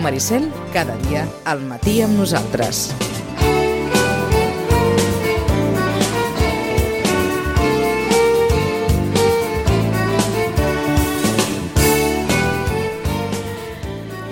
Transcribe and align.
Ràdio 0.00 0.08
Maricel, 0.08 0.44
cada 0.72 0.96
dia, 1.04 1.26
al 1.44 1.60
matí 1.68 2.00
amb 2.00 2.16
nosaltres. 2.16 2.88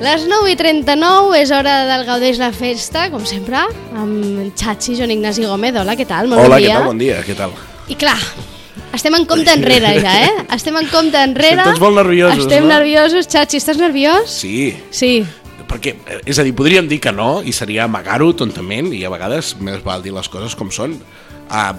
Les 0.00 0.22
9 0.30 0.52
i 0.52 0.56
39 0.56 1.40
és 1.42 1.50
hora 1.50 1.80
del 1.88 2.04
Gaudeix 2.06 2.38
la 2.38 2.52
Festa, 2.54 3.08
com 3.10 3.24
sempre, 3.26 3.64
amb 3.98 4.44
en 4.44 4.52
Xachi, 4.56 4.94
Joan 4.96 5.10
Ignasi 5.10 5.44
Gómez. 5.44 5.74
Hola, 5.76 5.96
què 5.98 6.06
tal? 6.06 6.30
Molt 6.30 6.44
Hola, 6.44 6.54
bon 6.54 6.62
què 6.62 6.68
dia. 6.68 6.76
tal? 6.78 6.86
Bon 6.92 7.00
dia, 7.02 7.18
què 7.26 7.34
tal? 7.36 7.56
I 7.90 7.96
clar, 7.98 8.14
estem 8.94 9.16
en 9.18 9.26
compte 9.26 9.50
enrere 9.52 9.90
ja, 9.98 10.12
eh? 10.28 10.44
Estem 10.56 10.78
en 10.78 10.86
compte 10.92 11.18
enrere. 11.18 11.58
Estem 11.58 11.74
tots 11.74 11.82
molt 11.82 11.98
nerviosos, 11.98 12.44
Estem 12.46 12.64
no? 12.64 12.70
nerviosos. 12.76 13.26
Xachi, 13.26 13.58
estàs 13.58 13.82
nerviós? 13.82 14.30
Sí, 14.38 14.70
Sí. 14.94 15.12
Perquè, 15.68 15.94
eh, 16.08 16.20
és 16.26 16.38
a 16.38 16.44
dir, 16.46 16.54
podríem 16.56 16.88
dir 16.90 17.00
que 17.04 17.12
no, 17.14 17.42
i 17.44 17.52
seria 17.54 17.84
amagar-ho 17.86 18.32
tontament, 18.36 18.92
i 18.96 19.04
a 19.04 19.12
vegades 19.12 19.54
més 19.60 19.82
val 19.84 20.02
dir 20.04 20.14
les 20.16 20.28
coses 20.32 20.56
com 20.58 20.72
són. 20.74 20.98
Uh, 21.48 21.72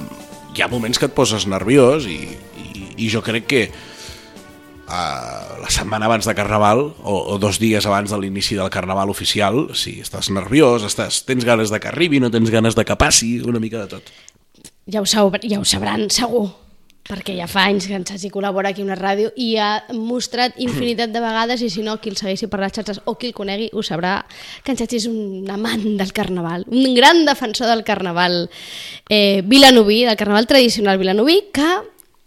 hi 0.55 0.64
ha 0.64 0.69
moments 0.72 1.00
que 1.00 1.09
et 1.09 1.16
poses 1.16 1.47
nerviós, 1.50 2.08
i, 2.09 2.22
i, 2.58 2.86
i 3.05 3.09
jo 3.11 3.22
crec 3.25 3.49
que 3.49 3.64
uh, 3.69 5.59
la 5.61 5.69
setmana 5.73 6.09
abans 6.09 6.30
de 6.30 6.36
Carnaval, 6.38 6.86
o, 7.03 7.17
o 7.33 7.38
dos 7.41 7.59
dies 7.61 7.86
abans 7.89 8.14
de 8.14 8.22
l'inici 8.22 8.58
del 8.59 8.72
Carnaval 8.73 9.11
oficial, 9.11 9.67
si 9.77 9.99
estàs 10.03 10.31
nerviós, 10.33 10.86
estàs, 10.88 11.23
tens 11.27 11.45
ganes 11.47 11.73
de 11.73 11.81
que 11.81 11.92
arribi, 11.92 12.21
no 12.21 12.31
tens 12.33 12.49
ganes 12.53 12.77
de 12.77 12.86
que 12.86 12.97
passi, 12.99 13.38
una 13.42 13.61
mica 13.61 13.86
de 13.86 13.97
tot. 13.97 14.16
Ja 14.89 15.03
ho, 15.03 15.05
sab 15.05 15.38
ja 15.45 15.59
ho 15.61 15.66
sabran, 15.67 16.08
segur, 16.09 16.47
perquè 17.08 17.36
ja 17.38 17.47
fa 17.50 17.64
anys 17.69 17.88
que 17.89 17.95
en 17.97 18.05
Xachi 18.05 18.30
col·labora 18.33 18.69
aquí 18.69 18.83
a 18.83 18.86
una 18.86 18.97
ràdio 18.97 19.31
i 19.39 19.55
ha 19.58 19.86
mostrat 19.97 20.58
infinitat 20.61 21.14
de 21.14 21.22
vegades 21.23 21.64
i 21.66 21.69
si 21.73 21.81
no, 21.86 21.97
qui 22.02 22.14
el 22.14 22.17
segueixi 22.19 22.50
per 22.52 22.59
les 22.61 22.73
xarxes 22.75 23.02
o 23.05 23.16
qui 23.17 23.31
el 23.31 23.38
conegui 23.38 23.69
ho 23.73 23.83
sabrà 23.86 24.19
que 24.64 24.73
en 24.73 24.80
Xachi 24.80 25.00
és 25.02 25.08
un 25.09 25.50
amant 25.50 25.86
del 26.00 26.14
carnaval, 26.14 26.67
un 26.70 26.94
gran 26.97 27.23
defensor 27.25 27.72
del 27.72 27.86
carnaval 27.88 28.50
eh, 29.09 29.42
vilanoví, 29.45 30.03
del 30.05 30.20
carnaval 30.20 30.47
tradicional 30.47 31.02
vilanoví, 31.02 31.42
que 31.53 31.70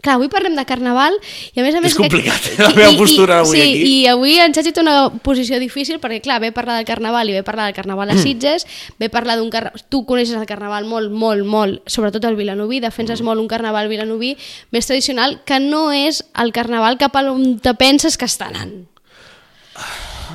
Clar, 0.03 0.17
avui 0.19 0.27
parlem 0.27 0.57
de 0.59 0.65
carnaval 0.67 1.15
i 1.55 1.61
a 1.61 1.63
més 1.63 1.77
a 1.79 1.81
més... 1.81 1.93
És 1.93 1.99
complicat, 1.99 2.43
que, 2.43 2.57
la 2.67 2.73
meva 2.75 2.91
postura 2.99 3.37
avui 3.45 3.55
sí, 3.55 3.63
aquí. 3.63 3.83
I 3.87 4.07
avui 4.11 4.35
en 4.43 4.51
Xachi 4.57 4.73
té 4.75 4.83
una 4.83 4.97
posició 5.23 5.61
difícil 5.63 6.01
perquè, 6.03 6.19
clar, 6.25 6.41
ve 6.43 6.51
parlar 6.51 6.81
del 6.81 6.89
carnaval 6.89 7.31
i 7.31 7.37
ve 7.39 7.45
parlar 7.47 7.69
del 7.71 7.77
carnaval 7.79 8.11
Mm. 8.11 8.19
a 8.19 8.23
Sitges, 8.23 8.67
ve 8.99 9.07
a 9.07 9.15
parlar 9.15 9.39
d'un 9.39 9.49
carnaval... 9.55 9.85
Tu 9.89 10.03
coneixes 10.05 10.35
el 10.35 10.47
carnaval 10.51 10.91
molt, 10.91 11.15
molt, 11.15 11.47
molt, 11.47 11.87
sobretot 11.87 12.25
el 12.27 12.35
vilanoví, 12.35 12.81
defenses 12.83 13.23
Mm. 13.23 13.31
molt 13.31 13.41
un 13.41 13.47
carnaval 13.49 13.87
vilanoví 13.89 14.35
més 14.75 14.91
tradicional 14.91 15.39
que 15.47 15.61
no 15.63 15.93
és 15.95 16.25
el 16.35 16.51
carnaval 16.51 16.99
cap 16.99 17.15
a 17.15 17.23
on 17.31 17.61
te 17.63 17.75
penses 17.79 18.19
que 18.19 18.27
està 18.27 18.51
anant. 18.51 18.92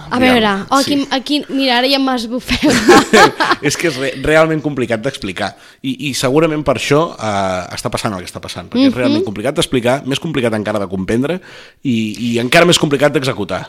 A 0.10 0.20
veure, 0.22 0.54
oh, 0.70 0.80
aquí, 0.80 0.98
sí. 0.98 1.08
aquí, 1.12 1.40
mira, 1.50 1.80
ara 1.80 1.90
ja 1.92 2.00
m'esbufeu. 2.02 2.74
és 3.68 3.78
que 3.80 3.90
és 3.92 3.98
re 4.00 4.12
realment 4.24 4.62
complicat 4.64 5.02
d'explicar 5.04 5.54
I, 5.82 6.10
i 6.10 6.14
segurament 6.18 6.64
per 6.68 6.78
això 6.80 7.02
uh, 7.16 7.66
està 7.76 7.92
passant 7.94 8.16
el 8.16 8.24
que 8.24 8.30
està 8.30 8.44
passant 8.44 8.70
perquè 8.72 8.92
és 8.92 8.96
realment 8.96 9.26
complicat 9.26 9.58
d'explicar, 9.58 10.02
més 10.06 10.22
complicat 10.24 10.56
encara 10.58 10.82
de 10.84 10.90
comprendre 10.92 11.42
i, 11.84 11.98
i 12.32 12.38
encara 12.44 12.70
més 12.70 12.80
complicat 12.82 13.16
d'executar 13.16 13.66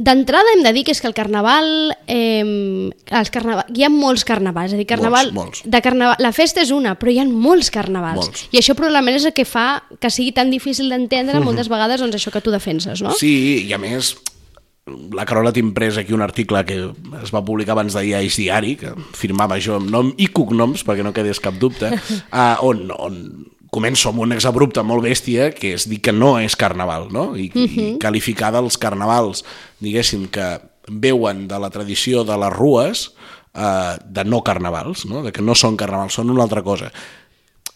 D'entrada 0.00 0.54
hem 0.54 0.62
de 0.64 0.70
dir 0.72 0.80
que 0.88 0.94
és 0.94 1.00
que 1.02 1.08
el 1.10 1.12
carnaval, 1.12 1.66
eh, 2.08 2.88
els 3.20 3.30
carnaval, 3.34 3.66
hi 3.68 3.84
ha 3.84 3.90
molts 3.92 4.24
carnavals, 4.24 4.72
és 4.72 4.78
a 4.78 4.80
dir, 4.80 4.86
carnaval, 4.88 5.28
Molts, 5.36 5.60
molts. 5.60 5.60
De 5.68 5.82
carnaval, 5.84 6.16
la 6.24 6.30
festa 6.32 6.62
és 6.64 6.70
una, 6.72 6.94
però 6.96 7.12
hi 7.12 7.18
ha 7.20 7.26
molts 7.28 7.68
carnavals. 7.74 8.30
Molts. 8.30 8.46
I 8.48 8.62
això 8.62 8.72
probablement 8.78 9.18
és 9.18 9.28
el 9.28 9.34
que 9.36 9.44
fa 9.44 9.82
que 10.00 10.08
sigui 10.08 10.32
tan 10.32 10.48
difícil 10.48 10.88
d'entendre 10.88 11.44
moltes 11.44 11.68
vegades 11.68 12.00
doncs, 12.00 12.16
això 12.16 12.32
que 12.32 12.40
tu 12.40 12.54
defenses, 12.54 13.04
no? 13.04 13.12
Sí, 13.12 13.34
i 13.68 13.76
a 13.76 13.82
més 13.82 14.14
la 14.86 15.26
Carola 15.28 15.52
t'ha 15.52 15.62
imprès 15.62 15.98
aquí 16.00 16.14
un 16.16 16.22
article 16.24 16.62
que 16.66 16.78
es 17.20 17.32
va 17.34 17.44
publicar 17.44 17.74
abans 17.76 17.94
d'ahir 17.94 18.14
a 18.16 18.22
Eix 18.24 18.38
Diari, 18.40 18.74
que 18.80 18.94
firmava 19.16 19.60
jo 19.60 19.76
amb 19.78 19.90
nom 19.92 20.12
i 20.18 20.30
cognoms, 20.32 20.84
perquè 20.86 21.04
no 21.06 21.14
quedés 21.16 21.42
cap 21.42 21.58
dubte, 21.60 21.92
uh, 22.32 22.56
on, 22.66 22.88
on 22.96 23.20
començo 23.70 24.10
amb 24.10 24.24
un 24.24 24.34
exabrupte 24.34 24.82
molt 24.82 25.04
bèstia, 25.06 25.50
que 25.54 25.74
és 25.76 25.86
dir 25.90 26.00
que 26.02 26.14
no 26.16 26.34
és 26.40 26.56
carnaval, 26.58 27.08
no? 27.14 27.36
I, 27.36 27.50
uh 27.54 27.62
-huh. 27.62 27.86
i 27.94 27.98
qualificar 28.02 28.52
dels 28.52 28.78
carnavals, 28.78 29.44
diguéssim, 29.78 30.28
que 30.28 30.60
veuen 30.88 31.46
de 31.46 31.58
la 31.58 31.70
tradició 31.70 32.24
de 32.24 32.36
les 32.36 32.52
rues, 32.52 33.14
uh, 33.54 33.94
de 34.04 34.24
no 34.24 34.42
carnavals, 34.42 35.06
no? 35.06 35.22
de 35.22 35.30
que 35.30 35.42
no 35.42 35.54
són 35.54 35.76
carnavals, 35.76 36.14
són 36.14 36.30
una 36.30 36.42
altra 36.42 36.62
cosa 36.62 36.90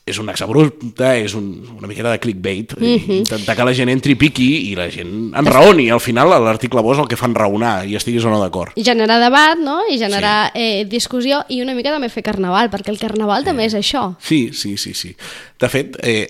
és 0.04 0.18
un 0.20 0.28
exabrupte, 0.28 1.06
és 1.24 1.32
un, 1.32 1.46
una 1.78 1.88
miqueta 1.88 2.10
de 2.12 2.20
clickbait, 2.20 2.74
uh 2.76 2.78
-huh. 2.78 3.18
intentar 3.22 3.56
que 3.56 3.64
la 3.64 3.72
gent 3.72 3.88
entri 3.88 4.14
piqui 4.14 4.70
i 4.70 4.74
la 4.76 4.90
gent 4.90 5.32
enraoni. 5.34 5.88
Al 5.90 6.00
final 6.00 6.28
l'article 6.28 6.82
bo 6.82 6.92
és 6.92 6.98
el 6.98 7.08
que 7.08 7.16
fan 7.16 7.34
raonar 7.34 7.86
i 7.88 7.96
estiguis 7.96 8.24
o 8.24 8.30
no 8.30 8.40
d'acord. 8.40 8.72
I 8.76 8.84
generar 8.84 9.18
debat, 9.18 9.58
no? 9.58 9.80
I 9.88 9.98
generar 9.98 10.52
sí. 10.52 10.60
eh, 10.60 10.84
discussió 10.84 11.44
i 11.48 11.62
una 11.62 11.74
mica 11.74 11.90
també 11.90 12.10
fer 12.10 12.22
carnaval, 12.22 12.70
perquè 12.70 12.90
el 12.90 12.98
carnaval 12.98 13.42
Eh. 13.42 13.44
també 13.46 13.64
és 13.64 13.74
això. 13.74 14.14
Sí, 14.20 14.50
sí, 14.52 14.76
sí, 14.76 14.92
sí. 14.92 15.16
De 15.58 15.68
fet, 15.68 15.96
eh, 16.02 16.28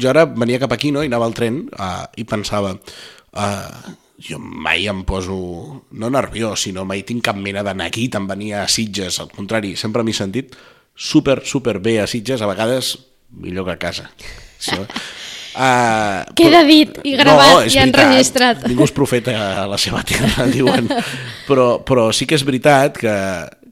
jo 0.00 0.08
ara 0.08 0.24
venia 0.24 0.60
cap 0.60 0.72
aquí 0.72 0.92
no? 0.92 1.02
i 1.02 1.06
anava 1.06 1.26
al 1.26 1.34
tren 1.34 1.68
uh, 1.78 2.06
i 2.16 2.24
pensava... 2.24 2.78
Uh, 3.32 3.94
jo 4.18 4.38
mai 4.38 4.86
em 4.88 5.04
poso, 5.04 5.84
no 5.90 6.08
nerviós, 6.10 6.62
sinó 6.62 6.84
mai 6.84 7.02
tinc 7.02 7.22
cap 7.22 7.36
mena 7.36 7.62
de 7.62 7.74
neguit 7.74 8.14
en 8.14 8.26
venir 8.26 8.54
a 8.54 8.68
Sitges, 8.68 9.20
al 9.20 9.28
contrari, 9.28 9.76
sempre 9.76 10.02
m'he 10.02 10.14
sentit 10.14 10.56
super, 10.94 11.42
super 11.44 11.78
bé 11.78 12.00
a 12.00 12.06
Sitges, 12.06 12.40
a 12.40 12.46
vegades 12.46 12.96
millor 13.30 13.64
que 13.66 13.72
a 13.72 13.78
casa. 13.78 14.10
Això, 14.60 14.80
uh, 15.56 16.24
Queda 16.38 16.62
dit 16.66 16.98
i 17.04 17.16
gravat 17.18 17.68
i 17.72 17.78
enregistrat. 17.82 18.64
Ningú 18.68 18.84
és 18.84 18.92
profeta 18.96 19.34
a 19.62 19.66
la 19.70 19.78
seva 19.78 20.02
terra, 20.06 20.46
diuen. 20.56 20.88
Però, 21.48 21.78
però 21.84 22.10
sí 22.12 22.26
que 22.26 22.34
és 22.38 22.44
veritat 22.46 22.98
que, 22.98 23.14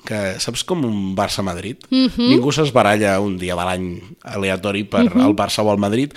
que 0.05 0.23
saps 0.41 0.65
com 0.65 0.85
un 0.85 1.15
Barça-Madrid? 1.17 1.85
Uh 1.91 1.97
Mhm. 1.97 2.09
-huh. 2.17 2.29
Ningú 2.31 2.53
s'esbaralla 2.53 3.21
un 3.21 3.37
dia 3.39 3.55
de 3.57 3.65
l'any 3.65 4.01
aleatori 4.23 4.85
per 4.85 5.05
uh 5.05 5.11
-huh. 5.11 5.27
el 5.27 5.35
Barça 5.35 5.63
o 5.65 5.73
el 5.73 5.79
Madrid, 5.79 6.13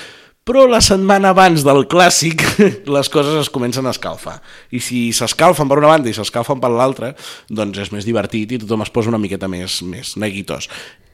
però 0.45 0.65
la 0.67 0.79
setmana 0.79 1.29
abans 1.29 1.63
del 1.63 1.87
clàssic 1.87 2.39
les 2.85 3.09
coses 3.09 3.33
es 3.41 3.49
comencen 3.49 3.85
a 3.85 3.89
escalfar. 3.91 4.41
I 4.71 4.79
si 4.79 5.11
s'escalfen 5.11 5.67
per 5.67 5.77
una 5.77 5.87
banda 5.87 6.09
i 6.09 6.13
s'escalfen 6.13 6.59
per 6.59 6.69
l'altra, 6.71 7.15
doncs 7.49 7.77
és 7.79 7.91
més 7.91 8.05
divertit 8.05 8.51
i 8.51 8.57
tothom 8.57 8.81
es 8.81 8.89
posa 8.89 9.09
una 9.09 9.17
miqueta 9.17 9.47
més, 9.47 9.81
més 9.81 10.15
neguitós. 10.15 10.69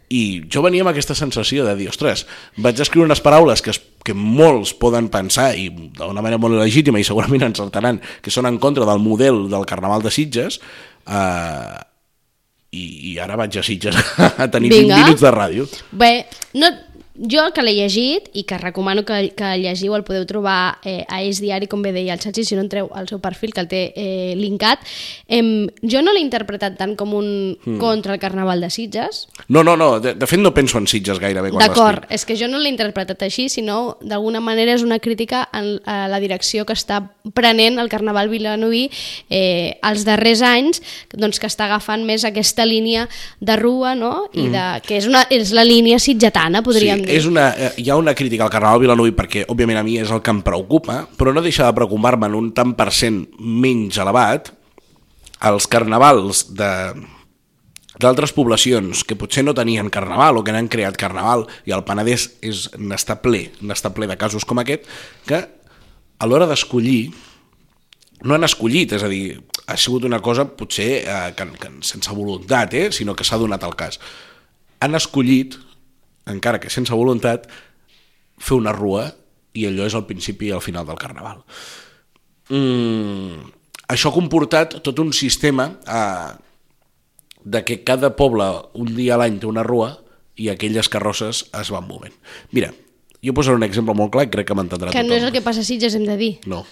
I 0.10 0.44
jo 0.52 0.62
venia 0.66 0.84
amb 0.84 0.92
aquesta 0.92 1.16
sensació 1.18 1.66
de 1.68 1.76
dir, 1.80 1.88
ostres, 1.92 2.26
vaig 2.58 2.82
escriure 2.84 3.08
unes 3.08 3.22
paraules 3.24 3.64
que, 3.64 3.72
es, 3.74 3.80
que 4.04 4.16
molts 4.18 4.74
poden 4.78 5.08
pensar, 5.14 5.54
i 5.58 5.70
d'una 5.70 6.22
manera 6.22 6.42
molt 6.42 6.60
legítima, 6.60 7.00
i 7.00 7.08
segurament 7.08 7.48
encertaran, 7.48 8.02
que 8.22 8.34
són 8.34 8.50
en 8.50 8.60
contra 8.62 8.88
del 8.90 9.02
model 9.02 9.48
del 9.54 9.66
Carnaval 9.70 10.06
de 10.06 10.12
Sitges, 10.14 10.60
eh, 11.08 11.82
i, 12.74 12.86
i 13.14 13.18
ara 13.22 13.38
vaig 13.40 13.58
a 13.58 13.64
Sitges 13.66 13.98
a 14.44 14.50
tenir 14.52 14.74
Vinga. 14.74 14.98
20 14.98 15.06
minuts 15.06 15.24
de 15.24 15.34
ràdio. 15.34 15.68
Bé, 15.92 16.14
no, 16.58 16.72
jo 17.16 17.44
que 17.54 17.62
l'he 17.62 17.76
llegit 17.78 18.30
i 18.34 18.44
que 18.44 18.58
recomano 18.58 19.04
que, 19.06 19.34
que 19.38 19.50
el 19.54 19.62
llegiu, 19.62 19.94
el 19.96 20.04
podeu 20.04 20.26
trobar 20.26 20.80
eh, 20.84 21.06
a 21.08 21.22
És 21.24 21.40
Diari, 21.42 21.68
com 21.70 21.82
bé 21.86 21.92
deia 21.94 22.16
el 22.16 22.20
Xachi, 22.20 22.44
si 22.44 22.56
no 22.58 22.64
entreu 22.66 22.90
al 22.94 23.08
seu 23.08 23.20
perfil, 23.22 23.54
que 23.54 23.62
el 23.62 23.68
té 23.70 23.82
eh, 23.96 24.34
linkat. 24.36 24.82
Em, 25.28 25.68
jo 25.84 26.02
no 26.02 26.14
l'he 26.14 26.24
interpretat 26.24 26.78
tant 26.80 26.96
com 26.98 27.14
un 27.14 27.30
Hmm. 27.64 27.78
contra 27.80 28.14
el 28.14 28.20
Carnaval 28.20 28.62
de 28.62 28.70
Sitges. 28.70 29.28
No, 29.48 29.64
no, 29.64 29.76
no, 29.78 30.00
de, 30.00 30.14
de 30.16 30.28
fet 30.28 30.40
no 30.40 30.54
penso 30.54 30.78
en 30.78 30.88
Sitges 30.88 31.20
gairebé 31.20 31.52
quan 31.52 31.62
D'acord, 31.68 32.06
és 32.10 32.26
que 32.26 32.36
jo 32.36 32.48
no 32.48 32.58
l'he 32.60 32.70
interpretat 32.72 33.22
així, 33.24 33.48
sinó 33.50 33.98
d'alguna 34.02 34.42
manera 34.44 34.74
és 34.74 34.84
una 34.84 35.00
crítica 35.00 35.48
en, 35.54 35.78
a 35.86 36.08
la 36.12 36.20
direcció 36.20 36.66
que 36.66 36.74
està 36.74 37.02
prenent 37.34 37.80
el 37.80 37.90
Carnaval 37.90 38.30
vilanoví 38.32 38.90
eh, 39.30 39.78
els 39.84 40.04
darrers 40.06 40.42
anys, 40.42 40.82
doncs 41.14 41.40
que 41.40 41.48
està 41.48 41.66
agafant 41.70 42.04
més 42.06 42.26
aquesta 42.26 42.66
línia 42.66 43.08
de 43.40 43.56
rua, 43.60 43.94
no? 43.96 44.30
I 44.34 44.50
de, 44.50 44.66
que 44.88 44.98
és, 44.98 45.08
una, 45.08 45.24
és 45.30 45.54
la 45.56 45.64
línia 45.68 46.00
sitgetana, 46.00 46.64
podríem 46.66 47.03
Mm. 47.03 47.03
sí. 47.03 47.03
És 47.10 47.26
una, 47.30 47.50
eh, 47.58 47.72
hi 47.78 47.90
ha 47.90 47.98
una 48.00 48.14
crítica 48.16 48.46
al 48.46 48.52
Carnaval 48.54 48.82
Vilanoví 48.84 49.14
perquè, 49.16 49.46
òbviament, 49.50 49.80
a 49.80 49.84
mi 49.86 49.98
és 50.02 50.12
el 50.12 50.22
que 50.22 50.32
em 50.34 50.42
preocupa, 50.46 51.04
però 51.18 51.34
no 51.34 51.44
deixa 51.44 51.66
de 51.68 51.76
preocupar-me 51.78 52.30
en 52.30 52.38
un 52.40 52.52
tant 52.56 52.74
per 52.78 52.92
cent 52.92 53.24
menys 53.40 54.00
elevat 54.02 54.54
els 55.44 55.68
carnavals 55.68 56.48
de 56.56 56.72
d'altres 58.02 58.32
poblacions 58.34 59.04
que 59.06 59.16
potser 59.16 59.44
no 59.46 59.54
tenien 59.54 59.92
carnaval 59.94 60.40
o 60.40 60.44
que 60.44 60.52
n'han 60.52 60.70
creat 60.72 60.98
carnaval 60.98 61.46
i 61.70 61.76
el 61.76 61.84
Penedès 61.86 62.26
és 62.42 62.66
n'està 62.80 63.20
ple, 63.22 63.52
n'està 63.62 63.94
ple 63.94 64.10
de 64.10 64.18
casos 64.18 64.48
com 64.50 64.60
aquest 64.60 64.90
que 65.30 65.44
a 65.44 66.26
l'hora 66.28 66.48
d'escollir 66.50 67.12
no 68.24 68.36
han 68.36 68.48
escollit, 68.48 68.96
és 68.96 69.04
a 69.04 69.10
dir, 69.12 69.38
ha 69.68 69.76
sigut 69.78 70.06
una 70.08 70.22
cosa 70.24 70.46
potser 70.48 70.90
eh, 71.04 71.32
que, 71.36 71.48
que 71.60 71.72
sense 71.84 72.12
voluntat, 72.16 72.74
eh, 72.74 72.90
sinó 72.96 73.16
que 73.16 73.26
s'ha 73.28 73.40
donat 73.40 73.64
el 73.68 73.76
cas. 73.76 74.00
Han 74.80 74.96
escollit, 74.96 75.58
encara 76.30 76.60
que 76.60 76.70
sense 76.70 76.94
voluntat, 76.94 77.48
fer 78.40 78.56
una 78.58 78.72
rua 78.76 79.10
i 79.54 79.66
allò 79.70 79.86
és 79.86 79.94
el 79.98 80.06
principi 80.10 80.48
i 80.50 80.56
el 80.56 80.62
final 80.64 80.86
del 80.88 80.98
carnaval. 80.98 81.44
Mm, 82.50 83.40
això 83.94 84.10
ha 84.12 84.16
comportat 84.16 84.80
tot 84.84 85.00
un 85.00 85.14
sistema 85.14 85.70
eh, 85.88 86.32
de 87.44 87.64
que 87.64 87.82
cada 87.84 88.14
poble 88.16 88.46
un 88.80 88.94
dia 88.96 89.16
a 89.16 89.22
l'any 89.22 89.40
té 89.40 89.48
una 89.50 89.64
rua 89.64 89.98
i 90.36 90.50
aquelles 90.50 90.90
carrosses 90.90 91.46
es 91.54 91.72
van 91.74 91.86
movent. 91.88 92.16
Mira, 92.52 92.72
jo 93.24 93.34
posaré 93.38 93.56
un 93.60 93.68
exemple 93.68 93.96
molt 93.96 94.12
clar 94.14 94.26
i 94.28 94.32
crec 94.34 94.48
que 94.50 94.56
m'entendrà 94.58 94.92
Que 94.92 95.00
tothom. 95.04 95.12
no 95.12 95.20
és 95.20 95.28
el 95.28 95.32
que 95.36 95.44
passa 95.46 95.62
a 95.62 95.68
Sitges, 95.68 95.96
hem 95.96 96.08
de 96.08 96.18
dir. 96.18 96.32
No, 96.50 96.64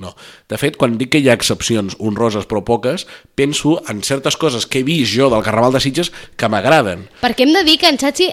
no. 0.00 0.14
De 0.48 0.58
fet, 0.58 0.78
quan 0.80 0.96
dic 0.98 1.12
que 1.12 1.20
hi 1.22 1.28
ha 1.28 1.36
excepcions 1.36 1.94
honroses 2.00 2.48
però 2.48 2.64
poques, 2.64 3.06
penso 3.38 3.76
en 3.92 4.02
certes 4.02 4.36
coses 4.40 4.66
que 4.66 4.80
he 4.80 4.86
vist 4.88 5.12
jo 5.14 5.28
del 5.30 5.44
Carnaval 5.44 5.76
de 5.76 5.82
Sitges 5.84 6.10
que 6.36 6.48
m'agraden. 6.48 7.06
Perquè 7.22 7.44
hem 7.46 7.52
de 7.54 7.62
dir 7.68 7.76
que 7.78 7.90
en 7.92 8.00
Chachi 8.00 8.30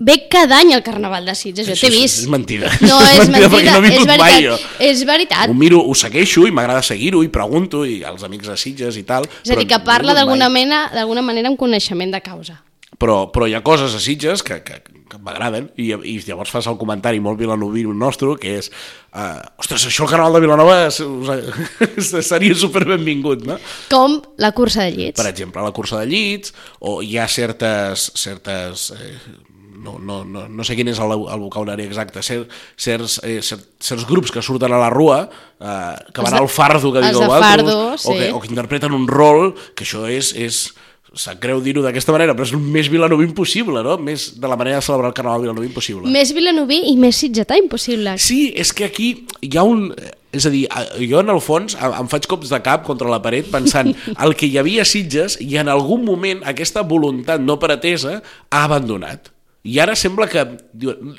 ve 0.00 0.14
cada 0.32 0.58
any 0.64 0.72
al 0.74 0.82
Carnaval 0.82 1.26
de 1.28 1.34
Sitges, 1.36 1.66
jo 1.68 1.74
t'he 1.76 1.90
vist. 1.92 2.22
és 2.24 2.28
mentida. 2.32 2.70
No, 2.80 2.96
És 3.12 3.20
és 3.20 3.28
mentida, 3.28 3.48
mentida, 3.48 3.50
perquè 3.52 3.70
no 3.70 3.84
he 3.84 3.90
és 3.90 3.98
vingut 3.98 4.24
mai, 4.24 4.38
jo. 4.42 4.54
veritat. 4.56 4.80
És 4.90 5.04
veritat. 5.06 5.48
Ho 5.52 5.54
miro, 5.54 5.82
ho 5.84 5.94
segueixo 5.94 6.46
i 6.48 6.54
m'agrada 6.56 6.82
seguir-ho 6.82 7.20
i 7.22 7.28
pregunto 7.28 7.84
i 7.86 8.00
als 8.02 8.24
amics 8.26 8.48
de 8.48 8.56
Sitges 8.56 8.96
i 8.96 9.04
tal. 9.04 9.28
És 9.44 9.52
a 9.52 9.58
dir, 9.60 9.68
que 9.68 9.78
parla 9.84 10.16
d'alguna 10.16 10.48
mai. 10.48 10.64
mena, 10.64 10.86
d'alguna 10.94 11.22
manera 11.22 11.52
amb 11.52 11.60
coneixement 11.60 12.10
de 12.16 12.20
causa. 12.24 12.62
però, 13.00 13.30
però 13.32 13.46
hi 13.48 13.54
ha 13.54 13.62
coses 13.64 13.94
a 13.96 14.00
Sitges 14.02 14.42
que, 14.44 14.58
que, 14.66 14.74
que 15.08 15.18
m'agraden 15.24 15.70
i, 15.80 15.86
i 15.94 16.18
llavors 16.26 16.50
fas 16.52 16.66
el 16.68 16.76
comentari 16.76 17.20
molt 17.22 17.38
vilanoví 17.40 17.84
nostre 17.96 18.34
que 18.36 18.58
és 18.58 18.68
uh, 19.14 19.38
ostres, 19.62 19.86
això 19.88 20.04
el 20.04 20.10
Carnaval 20.10 20.34
de 20.36 20.40
Vilanova 20.44 20.74
us- 20.90 22.10
seria 22.28 22.54
super 22.54 22.84
benvingut 22.84 23.46
no? 23.48 23.56
Com 23.88 24.18
la 24.36 24.50
cursa 24.52 24.84
de 24.84 24.90
llits. 24.98 25.16
per 25.16 25.30
exemple, 25.30 25.62
la 25.64 25.72
cursa 25.72 26.00
de 26.02 26.10
llits 26.12 26.52
o 26.80 27.00
hi 27.02 27.16
ha 27.16 27.26
certes, 27.28 28.10
certes 28.20 28.90
eh, 28.98 29.16
no, 29.80 29.96
no, 29.98 30.20
no, 30.28 30.44
no 30.48 30.66
sé 30.66 30.76
quin 30.78 30.90
és 30.92 31.00
el, 31.00 31.14
el 31.16 31.40
vocabulari 31.40 31.86
exacte, 31.88 32.22
cer, 32.26 32.42
certs, 32.76 33.18
eh, 33.24 33.40
cer, 33.42 33.58
certs 33.80 34.04
grups 34.08 34.32
que 34.34 34.42
surten 34.44 34.72
a 34.76 34.80
la 34.82 34.90
rua, 34.92 35.22
eh, 35.58 35.96
que 36.12 36.20
van 36.20 36.36
de- 36.36 36.42
al 36.44 36.48
fardo, 36.52 36.92
que 36.92 37.02
diu 37.06 37.20
de 37.24 37.32
Valtros, 37.32 37.48
fardo, 37.48 37.78
o, 37.94 37.98
sí. 37.98 38.18
que, 38.18 38.30
o 38.36 38.40
que 38.44 38.52
interpreten 38.52 38.92
un 38.96 39.08
rol, 39.08 39.54
que 39.74 39.88
això 39.88 40.06
és... 40.10 40.34
és 40.36 40.62
sap 41.18 41.40
greu 41.42 41.58
dir-ho 41.58 41.82
d'aquesta 41.82 42.12
manera, 42.14 42.36
però 42.38 42.44
és 42.46 42.52
el 42.54 42.60
més 42.62 42.86
vilanoví 42.86 43.24
impossible, 43.26 43.80
no? 43.82 43.96
Més 43.98 44.28
de 44.38 44.46
la 44.46 44.54
manera 44.54 44.78
de 44.78 44.84
celebrar 44.86 45.08
el 45.10 45.16
carnaval 45.16 45.40
vilanoví 45.42 45.66
impossible. 45.66 46.06
Més 46.06 46.30
vilanoví 46.36 46.76
i 46.86 46.94
més 47.02 47.18
sitgetà 47.18 47.56
impossible. 47.58 48.12
Sí, 48.22 48.52
és 48.54 48.70
que 48.70 48.86
aquí 48.86 49.08
hi 49.42 49.50
ha 49.58 49.64
un... 49.66 49.88
És 50.30 50.46
a 50.46 50.52
dir, 50.54 50.68
jo 51.10 51.18
en 51.18 51.32
el 51.34 51.40
fons 51.42 51.74
em 51.74 52.06
faig 52.12 52.28
cops 52.30 52.52
de 52.54 52.60
cap 52.62 52.84
contra 52.86 53.10
la 53.10 53.18
paret 53.24 53.48
pensant 53.50 53.90
el 54.24 54.36
que 54.38 54.46
hi 54.46 54.60
havia 54.62 54.84
Sitges 54.86 55.40
i 55.42 55.56
en 55.58 55.66
algun 55.72 56.06
moment 56.06 56.44
aquesta 56.46 56.86
voluntat 56.86 57.42
no 57.42 57.58
pretesa 57.58 58.20
ha 58.22 58.62
abandonat. 58.68 59.32
I 59.68 59.76
ara 59.82 59.92
sembla 59.98 60.24
que 60.30 60.40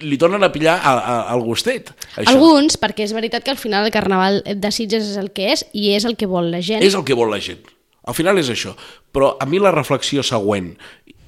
li 0.01 0.17
tornen 0.17 0.41
a 0.41 0.49
pillar 0.53 0.79
a, 0.79 0.93
a, 0.97 1.17
al 1.29 1.43
gustet. 1.45 1.91
Això. 2.15 2.31
Alguns, 2.31 2.79
perquè 2.81 3.05
és 3.05 3.13
veritat 3.13 3.45
que 3.45 3.53
al 3.53 3.59
final 3.61 3.85
el 3.85 3.93
carnaval 3.93 4.41
de 4.41 4.71
Sitges 4.73 5.11
és 5.11 5.19
el 5.21 5.29
que 5.35 5.51
és 5.53 5.65
i 5.77 5.91
és 5.93 6.07
el 6.09 6.17
que 6.17 6.29
vol 6.29 6.49
la 6.53 6.63
gent. 6.65 6.81
És 6.81 6.97
el 6.97 7.05
que 7.05 7.17
vol 7.17 7.29
la 7.29 7.41
gent. 7.43 7.61
Al 8.01 8.17
final 8.17 8.41
és 8.41 8.49
això. 8.49 8.73
Però 9.13 9.35
a 9.37 9.45
mi 9.45 9.61
la 9.61 9.73
reflexió 9.75 10.25
següent, 10.25 10.73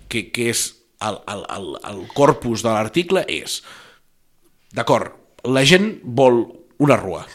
que, 0.10 0.26
que 0.34 0.50
és 0.50 0.66
el, 1.06 1.20
el, 1.30 1.46
el, 1.54 1.70
el 1.92 2.02
corpus 2.18 2.66
de 2.66 2.74
l'article, 2.74 3.26
és... 3.30 3.62
D'acord, 4.74 5.14
la 5.46 5.62
gent 5.70 6.00
vol 6.02 6.48
una 6.82 6.98
rua. 6.98 7.28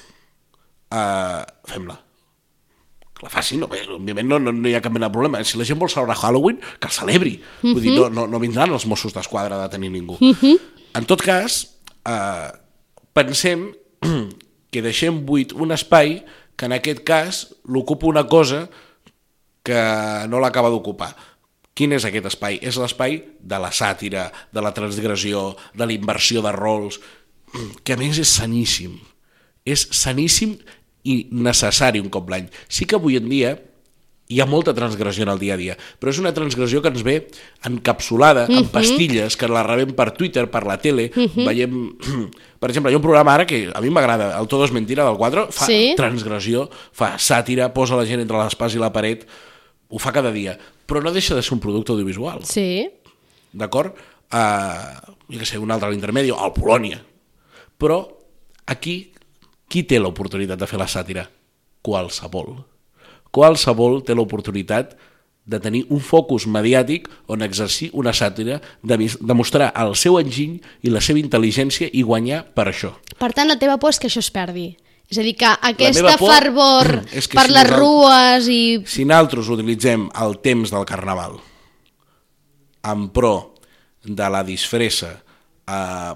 Uh, 0.90 1.44
Fem-la. 1.70 2.00
Que 3.18 3.26
la 3.26 3.32
faci, 3.32 3.56
no, 3.58 3.66
bé, 3.66 3.80
òbviament 3.90 4.28
no, 4.30 4.38
no, 4.38 4.52
no 4.54 4.70
hi 4.70 4.76
ha 4.78 4.82
cap 4.82 4.94
mena 4.94 5.08
de 5.08 5.14
problema. 5.14 5.40
Si 5.42 5.58
la 5.58 5.66
gent 5.66 5.80
vol 5.80 5.90
celebrar 5.90 6.16
Halloween, 6.20 6.60
que 6.78 6.86
el 6.86 6.94
celebri. 6.94 7.32
Vull 7.64 7.82
dir, 7.82 7.94
no, 7.96 8.06
no, 8.14 8.28
no 8.30 8.38
vindran 8.42 8.70
els 8.70 8.86
Mossos 8.86 9.14
d'Esquadra 9.16 9.58
a 9.64 9.70
tenir 9.72 9.90
ningú. 9.90 10.18
En 10.98 11.06
tot 11.08 11.22
cas, 11.26 11.64
uh, 12.06 12.50
pensem 13.18 13.72
que 14.72 14.84
deixem 14.84 15.24
buit 15.26 15.54
un 15.56 15.74
espai 15.74 16.20
que 16.58 16.66
en 16.66 16.74
aquest 16.78 17.02
cas 17.06 17.42
l'ocupa 17.66 18.06
una 18.06 18.24
cosa 18.30 18.68
que 19.66 19.82
no 20.30 20.40
l'acaba 20.42 20.70
d'ocupar. 20.72 21.12
Quin 21.78 21.94
és 21.94 22.06
aquest 22.06 22.26
espai? 22.32 22.58
És 22.62 22.78
l'espai 22.80 23.20
de 23.38 23.58
la 23.62 23.70
sàtira, 23.70 24.28
de 24.54 24.62
la 24.64 24.72
transgressió, 24.74 25.52
de 25.74 25.86
la 25.86 25.94
inversió 25.94 26.42
de 26.42 26.54
rols, 26.54 26.98
que 27.84 27.94
a 27.94 28.00
més 28.00 28.18
és 28.18 28.32
saníssim. 28.40 28.96
És 29.68 29.86
saníssim 29.94 30.56
i 31.04 31.28
necessari 31.30 32.00
un 32.02 32.08
cop 32.10 32.28
l'any. 32.30 32.48
Sí 32.68 32.84
que 32.86 32.96
avui 32.98 33.16
en 33.16 33.28
dia 33.28 33.56
hi 34.28 34.42
ha 34.42 34.46
molta 34.46 34.74
transgressió 34.76 35.22
en 35.24 35.30
el 35.32 35.38
dia 35.40 35.54
a 35.54 35.56
dia, 35.56 35.74
però 35.98 36.10
és 36.12 36.18
una 36.20 36.34
transgressió 36.36 36.82
que 36.84 36.90
ens 36.92 37.00
ve 37.02 37.14
encapsulada 37.64 38.42
en 38.50 38.66
pastilles, 38.68 39.38
que 39.40 39.48
la 39.48 39.62
rebem 39.64 39.94
per 39.96 40.10
Twitter, 40.12 40.44
per 40.52 40.66
la 40.68 40.76
tele, 40.82 41.08
veiem... 41.36 41.78
Per 42.58 42.66
exemple, 42.72 42.90
hi 42.90 42.96
ha 42.96 42.98
un 42.98 43.04
programa 43.04 43.36
ara 43.38 43.44
que 43.46 43.68
a 43.70 43.80
mi 43.80 43.88
m'agrada, 43.94 44.32
el 44.36 44.48
Todo 44.50 44.64
es 44.66 44.72
mentira 44.74 45.04
del 45.06 45.14
4, 45.16 45.44
fa 45.54 45.66
Sí. 45.68 45.92
transgressió, 45.96 46.64
fa 46.92 47.12
sàtira, 47.22 47.68
posa 47.72 47.94
la 47.94 48.02
gent 48.04 48.18
entre 48.24 48.34
l'espàs 48.36 48.74
i 48.74 48.80
la 48.82 48.90
paret, 48.92 49.22
ho 49.88 49.98
fa 50.02 50.10
cada 50.12 50.32
dia, 50.34 50.56
però 50.84 50.98
no 51.00 51.12
deixa 51.14 51.36
de 51.38 51.42
ser 51.46 51.54
un 51.54 51.60
producte 51.62 51.92
audiovisual, 51.94 52.42
Sí. 52.44 52.88
d'acord? 53.54 53.94
Uh, 54.34 55.14
jo 55.30 55.38
què 55.38 55.46
sé, 55.46 55.56
un 55.62 55.70
altre 55.70 55.86
a 55.86 55.92
l'intermedi, 55.94 56.34
al 56.34 56.50
Polònia. 56.52 56.98
Però 57.78 58.00
aquí, 58.66 59.12
qui 59.68 59.82
té 59.84 59.98
l'oportunitat 60.00 60.58
de 60.60 60.66
fer 60.66 60.78
la 60.80 60.88
sàtira? 60.88 61.26
Qualsevol. 61.84 62.56
Qualsevol 63.30 64.00
té 64.06 64.14
l'oportunitat 64.16 64.96
de 65.48 65.58
tenir 65.64 65.84
un 65.88 66.00
focus 66.04 66.44
mediàtic 66.48 67.06
on 67.32 67.40
exercir 67.44 67.88
una 67.96 68.12
sàtira, 68.12 68.58
de, 68.82 68.98
mis- 69.00 69.16
de 69.20 69.34
mostrar 69.36 69.70
el 69.80 69.94
seu 69.96 70.18
enginy 70.20 70.58
i 70.84 70.90
la 70.92 71.00
seva 71.00 71.20
intel·ligència 71.22 71.88
i 71.92 72.02
guanyar 72.04 72.42
per 72.52 72.66
això. 72.68 72.90
Per 73.16 73.30
tant, 73.32 73.48
la 73.48 73.56
teva 73.60 73.78
por 73.80 73.94
és 73.94 74.00
que 74.00 74.10
això 74.10 74.20
es 74.20 74.28
perdi. 74.32 74.74
És 75.08 75.16
a 75.16 75.24
dir, 75.24 75.32
que 75.40 75.48
aquesta 75.48 76.18
por 76.20 76.34
fervor 76.34 76.90
és 77.16 77.24
que 77.28 77.38
per 77.38 77.46
si 77.48 77.54
les 77.56 77.70
rues 77.72 78.48
i... 78.52 78.60
Si 78.84 79.06
nosaltres 79.08 79.48
utilitzem 79.54 80.08
el 80.20 80.36
temps 80.44 80.68
del 80.74 80.84
carnaval 80.88 81.38
en 82.88 83.08
pro 83.12 83.54
de 84.04 84.28
la 84.30 84.42
disfressa 84.44 85.14
eh, 85.66 86.12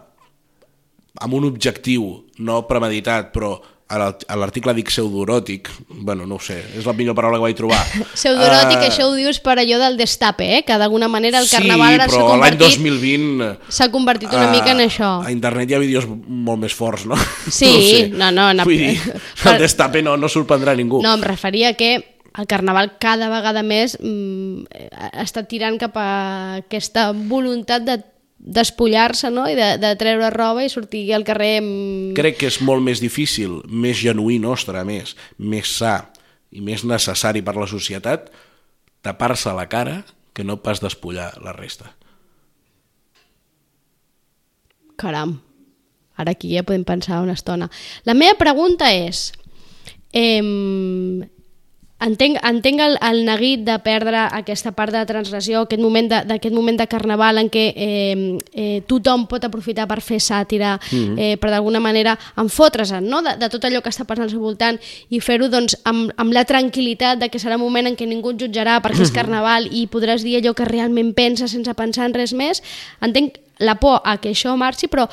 amb 1.23 1.35
un 1.39 1.45
objectiu 1.49 2.25
no 2.39 2.65
premeditat 2.69 3.31
però 3.35 3.55
a 3.93 3.99
l'art- 4.01 4.23
a 4.33 4.37
l'article 4.41 4.73
dic 4.73 4.89
pseudoròtic 4.89 5.69
bueno, 6.01 6.25
no 6.25 6.39
ho 6.39 6.41
sé, 6.41 6.55
és 6.79 6.87
la 6.89 6.95
millor 6.97 7.13
paraula 7.15 7.37
que 7.37 7.45
vaig 7.45 7.57
trobar 7.59 7.81
Pseudoròtic, 8.17 8.79
Eh, 8.81 8.87
això 8.89 9.05
ho 9.11 9.13
dius 9.19 9.37
per 9.45 9.59
allò 9.61 9.77
del 9.83 9.99
destape, 10.01 10.47
eh? 10.59 10.63
que 10.65 10.79
d'alguna 10.81 11.09
manera 11.13 11.43
el 11.43 11.47
sí, 11.51 11.57
carnaval 11.59 11.99
s'ha 11.99 12.07
però 12.09 12.23
l'any 12.41 12.57
convertit, 12.57 12.79
2020 12.81 13.51
s'ha 13.69 13.91
convertit 13.93 14.33
una 14.33 14.47
eh, 14.49 14.55
mica 14.55 14.73
en 14.73 14.81
això. 14.87 15.11
a 15.27 15.31
internet 15.35 15.69
hi 15.71 15.75
ha 15.77 15.83
vídeos 15.83 16.07
molt 16.09 16.63
més 16.65 16.73
forts 16.75 17.05
no? 17.11 17.19
Sí, 17.51 18.09
no, 18.17 18.31
no, 18.31 18.49
no, 18.55 18.63
no. 18.63 18.65
vull 18.65 18.81
dir, 18.81 18.97
el 19.53 19.61
destape 19.61 20.01
no, 20.03 20.17
no 20.17 20.29
sorprendrà 20.33 20.73
ningú 20.79 21.03
No, 21.05 21.13
em 21.19 21.27
referia 21.29 21.75
que 21.77 21.93
el 22.33 22.47
carnaval 22.49 22.95
cada 22.97 23.29
vegada 23.29 23.61
més 23.61 23.99
mm, 24.01 24.65
està 25.21 25.43
tirant 25.45 25.77
cap 25.77 25.99
a 26.01 26.09
aquesta 26.63 27.11
voluntat 27.13 27.85
de 27.85 27.99
despullar-se 28.43 29.31
no? 29.31 29.47
i 29.47 29.55
de, 29.55 29.77
de 29.79 29.93
treure 29.99 30.31
roba 30.35 30.65
i 30.67 30.71
sortir 30.71 31.05
al 31.15 31.25
carrer 31.25 31.61
mm, 31.63 32.15
crec 32.19 32.41
que 32.41 32.51
és 32.51 32.59
molt 32.67 32.83
més 32.83 33.01
difícil, 33.03 33.61
més 33.71 34.01
genuí 34.03 34.41
nostre, 34.43 34.83
més, 34.85 35.15
més 35.39 35.71
sa 35.79 36.11
i 36.51 36.61
més 36.61 36.83
necessari 36.85 37.43
per 37.47 37.55
la 37.57 37.71
societat 37.71 38.33
tapar-se 39.03 39.55
la 39.55 39.69
cara 39.71 40.03
que 40.35 40.45
no 40.45 40.59
pas 40.65 40.81
despullar 40.81 41.33
la 41.45 41.53
resta. 41.53 41.93
Caram, 44.97 45.37
ara 46.17 46.35
aquí 46.35 46.53
ja 46.55 46.63
podem 46.67 46.85
pensar 46.89 47.23
una 47.23 47.37
estona. 47.37 47.71
La 48.09 48.15
meva 48.15 48.39
pregunta 48.41 48.91
és... 48.95 49.31
Eh, 50.13 50.43
entenc, 52.03 52.39
entenc 52.45 52.83
el, 52.83 52.97
el 53.09 53.23
neguit 53.27 53.63
de 53.67 53.77
perdre 53.85 54.27
aquesta 54.35 54.73
part 54.77 54.93
de 54.93 55.01
la 55.03 55.09
transgressió, 55.09 55.63
aquest 55.65 55.83
moment 55.83 56.11
de, 56.11 56.23
d'aquest 56.29 56.55
moment 56.55 56.79
de 56.79 56.87
carnaval 56.91 57.39
en 57.39 57.51
què 57.53 57.65
eh, 57.73 58.39
eh, 58.53 58.81
tothom 58.91 59.29
pot 59.31 59.45
aprofitar 59.45 59.87
per 59.91 60.01
fer 60.05 60.21
sàtira, 60.23 60.79
Mm-hmm. 60.93 61.19
eh, 61.19 61.37
per 61.41 61.51
d'alguna 61.53 61.81
manera 61.81 62.17
enfotre's 62.37 62.93
no? 63.01 63.23
de, 63.23 63.37
de 63.39 63.49
tot 63.53 63.65
allò 63.65 63.81
que 63.83 63.91
està 63.93 64.05
passant 64.09 64.27
al 64.27 64.33
seu 64.33 64.41
voltant 64.43 64.79
i 65.13 65.21
fer-ho 65.23 65.49
doncs, 65.53 65.77
amb, 65.89 66.11
amb 66.21 66.35
la 66.35 66.45
tranquil·litat 66.49 67.21
de 67.21 67.29
que 67.33 67.41
serà 67.41 67.57
un 67.57 67.63
moment 67.65 67.89
en 67.89 67.97
què 67.99 68.07
ningú 68.09 68.33
et 68.35 68.43
jutjarà 68.43 68.79
perquè 68.85 69.05
és 69.07 69.15
carnaval 69.15 69.69
i 69.71 69.87
podràs 69.93 70.25
dir 70.27 70.39
allò 70.41 70.55
que 70.59 70.67
realment 70.69 71.13
penses 71.17 71.55
sense 71.55 71.73
pensar 71.79 72.09
en 72.09 72.17
res 72.17 72.35
més. 72.37 72.63
Entenc 73.05 73.39
la 73.63 73.77
por 73.81 74.01
a 74.05 74.19
que 74.21 74.33
això 74.33 74.57
marxi, 74.59 74.89
però 74.91 75.09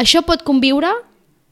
això 0.00 0.22
pot 0.26 0.44
conviure 0.46 0.90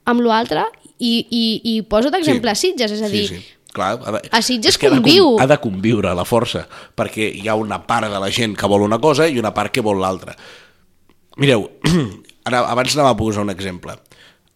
amb 0.04 0.24
l'altre 0.24 0.66
i, 0.98 1.26
i, 1.30 1.44
i 1.74 1.74
poso 1.82 2.10
d'exemple 2.14 2.54
sí. 2.54 2.68
Sitges, 2.68 2.94
és 2.98 3.02
a 3.02 3.10
dir, 3.10 3.26
sí, 3.28 3.40
sí. 3.40 3.58
Clar, 3.72 3.98
ha 4.04 4.12
de, 4.12 4.20
a 4.30 4.42
Sitges 4.44 4.76
que 4.76 4.86
ha 4.86 4.90
de 4.92 5.00
conviu. 5.00 5.36
Ha 5.40 5.46
de 5.48 5.56
conviure 5.62 6.10
a 6.10 6.16
la 6.16 6.26
força, 6.28 6.66
perquè 6.96 7.30
hi 7.32 7.46
ha 7.48 7.54
una 7.56 7.80
part 7.88 8.10
de 8.12 8.20
la 8.20 8.28
gent 8.30 8.56
que 8.58 8.68
vol 8.68 8.84
una 8.84 8.98
cosa 9.00 9.28
i 9.28 9.38
una 9.40 9.54
part 9.56 9.72
que 9.72 9.80
vol 9.84 10.00
l'altra. 10.02 10.34
Mireu, 11.40 11.64
ara, 12.48 12.66
abans 12.68 12.96
anava 12.96 13.14
a 13.14 13.16
posar 13.16 13.46
un 13.46 13.54
exemple. 13.54 13.96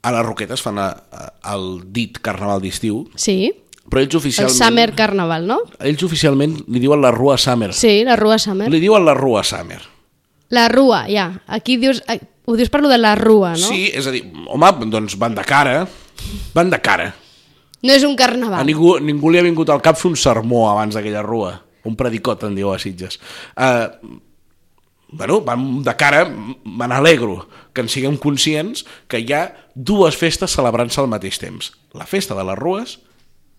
A 0.06 0.12
les 0.12 0.26
Roquetes 0.26 0.60
fan 0.62 0.78
a, 0.78 0.90
a, 1.10 1.30
el 1.54 1.80
dit 1.96 2.20
Carnaval 2.22 2.60
d'estiu, 2.62 3.06
sí, 3.16 3.54
Però 3.86 4.02
ells 4.02 4.16
El 4.16 4.18
oficialment... 4.18 4.56
Summer 4.56 4.88
Carnaval, 4.98 5.44
no? 5.46 5.60
Ells 5.78 6.02
oficialment 6.02 6.56
li 6.74 6.80
diuen 6.82 6.98
la 7.04 7.12
Rua 7.14 7.36
Summer. 7.38 7.68
Sí, 7.70 8.00
la 8.04 8.16
Rua 8.18 8.34
Summer. 8.42 8.66
Li 8.72 8.80
diuen 8.82 9.04
la 9.06 9.14
Rua 9.14 9.44
Summer. 9.46 9.78
La 10.50 10.66
Rua, 10.68 11.04
ja. 11.06 11.28
Aquí 11.46 11.76
dius... 11.78 12.02
eh, 12.10 12.18
Ho 12.46 12.54
dius 12.54 12.70
per 12.70 12.80
lo 12.80 12.88
de 12.88 12.98
la 12.98 13.16
Rua, 13.18 13.56
no? 13.58 13.66
Sí, 13.66 13.88
és 13.90 14.06
a 14.06 14.12
dir, 14.14 14.20
home, 14.46 14.68
doncs 14.90 15.16
van 15.18 15.34
de 15.34 15.42
cara, 15.42 15.80
van 16.54 16.68
de 16.70 16.78
cara. 16.78 17.08
No 17.82 17.92
és 17.92 18.04
un 18.04 18.14
A 18.14 18.20
carnaval. 18.20 18.66
ningú, 18.66 18.98
ningú 19.00 19.30
li 19.30 19.38
ha 19.38 19.44
vingut 19.44 19.70
al 19.70 19.82
cap 19.84 19.98
fer 19.98 20.10
un 20.10 20.16
sermó 20.16 20.70
abans 20.70 20.94
d'aquella 20.94 21.22
rua. 21.22 21.62
Un 21.84 21.96
predicot, 21.96 22.42
en 22.48 22.54
diu 22.56 22.72
a 22.72 22.78
Sitges. 22.78 23.20
Uh, 23.54 24.18
bueno, 25.12 25.40
vam 25.40 25.82
de 25.84 25.94
cara, 25.96 26.24
me 26.28 26.88
n'alegro 26.88 27.46
que 27.72 27.84
en 27.84 27.88
siguem 27.88 28.16
conscients 28.18 28.84
que 29.06 29.20
hi 29.22 29.32
ha 29.32 29.54
dues 29.74 30.16
festes 30.16 30.56
celebrant-se 30.56 31.00
al 31.00 31.08
mateix 31.08 31.38
temps. 31.38 31.72
La 31.94 32.06
festa 32.06 32.34
de 32.34 32.44
les 32.44 32.58
rues 32.58 32.98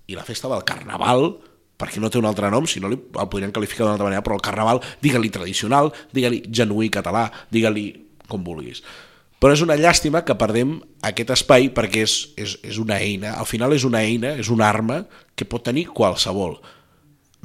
i 0.07 0.15
la 0.15 0.25
festa 0.27 0.49
del 0.51 0.65
carnaval, 0.67 1.37
perquè 1.77 2.01
no 2.01 2.09
té 2.09 2.19
un 2.19 2.27
altre 2.27 2.49
nom, 2.51 2.67
si 2.67 2.81
no 2.83 2.91
el 2.91 2.99
podríem 3.29 3.53
qualificar 3.55 3.85
d'una 3.85 3.95
altra 3.95 4.09
manera, 4.09 4.23
però 4.25 4.35
el 4.35 4.43
carnaval, 4.43 4.81
digue-li 5.03 5.29
tradicional, 5.29 5.93
digue-li 6.11 6.43
genuí 6.51 6.89
català, 6.91 7.29
digue-li 7.53 7.87
com 8.27 8.43
vulguis. 8.43 8.83
Però 9.37 9.53
és 9.53 9.61
una 9.61 9.75
llàstima 9.77 10.23
que 10.25 10.33
perdem 10.39 10.79
aquest 11.05 11.29
espai 11.35 11.67
perquè 11.75 12.01
és, 12.07 12.15
és, 12.41 12.55
és 12.65 12.79
una 12.81 12.97
eina, 12.97 13.35
al 13.37 13.45
final 13.45 13.75
és 13.75 13.83
una 13.85 14.01
eina, 14.01 14.31
és 14.41 14.49
una 14.49 14.65
arma 14.65 15.03
que 15.37 15.45
pot 15.45 15.61
tenir 15.67 15.85
qualsevol, 15.93 16.55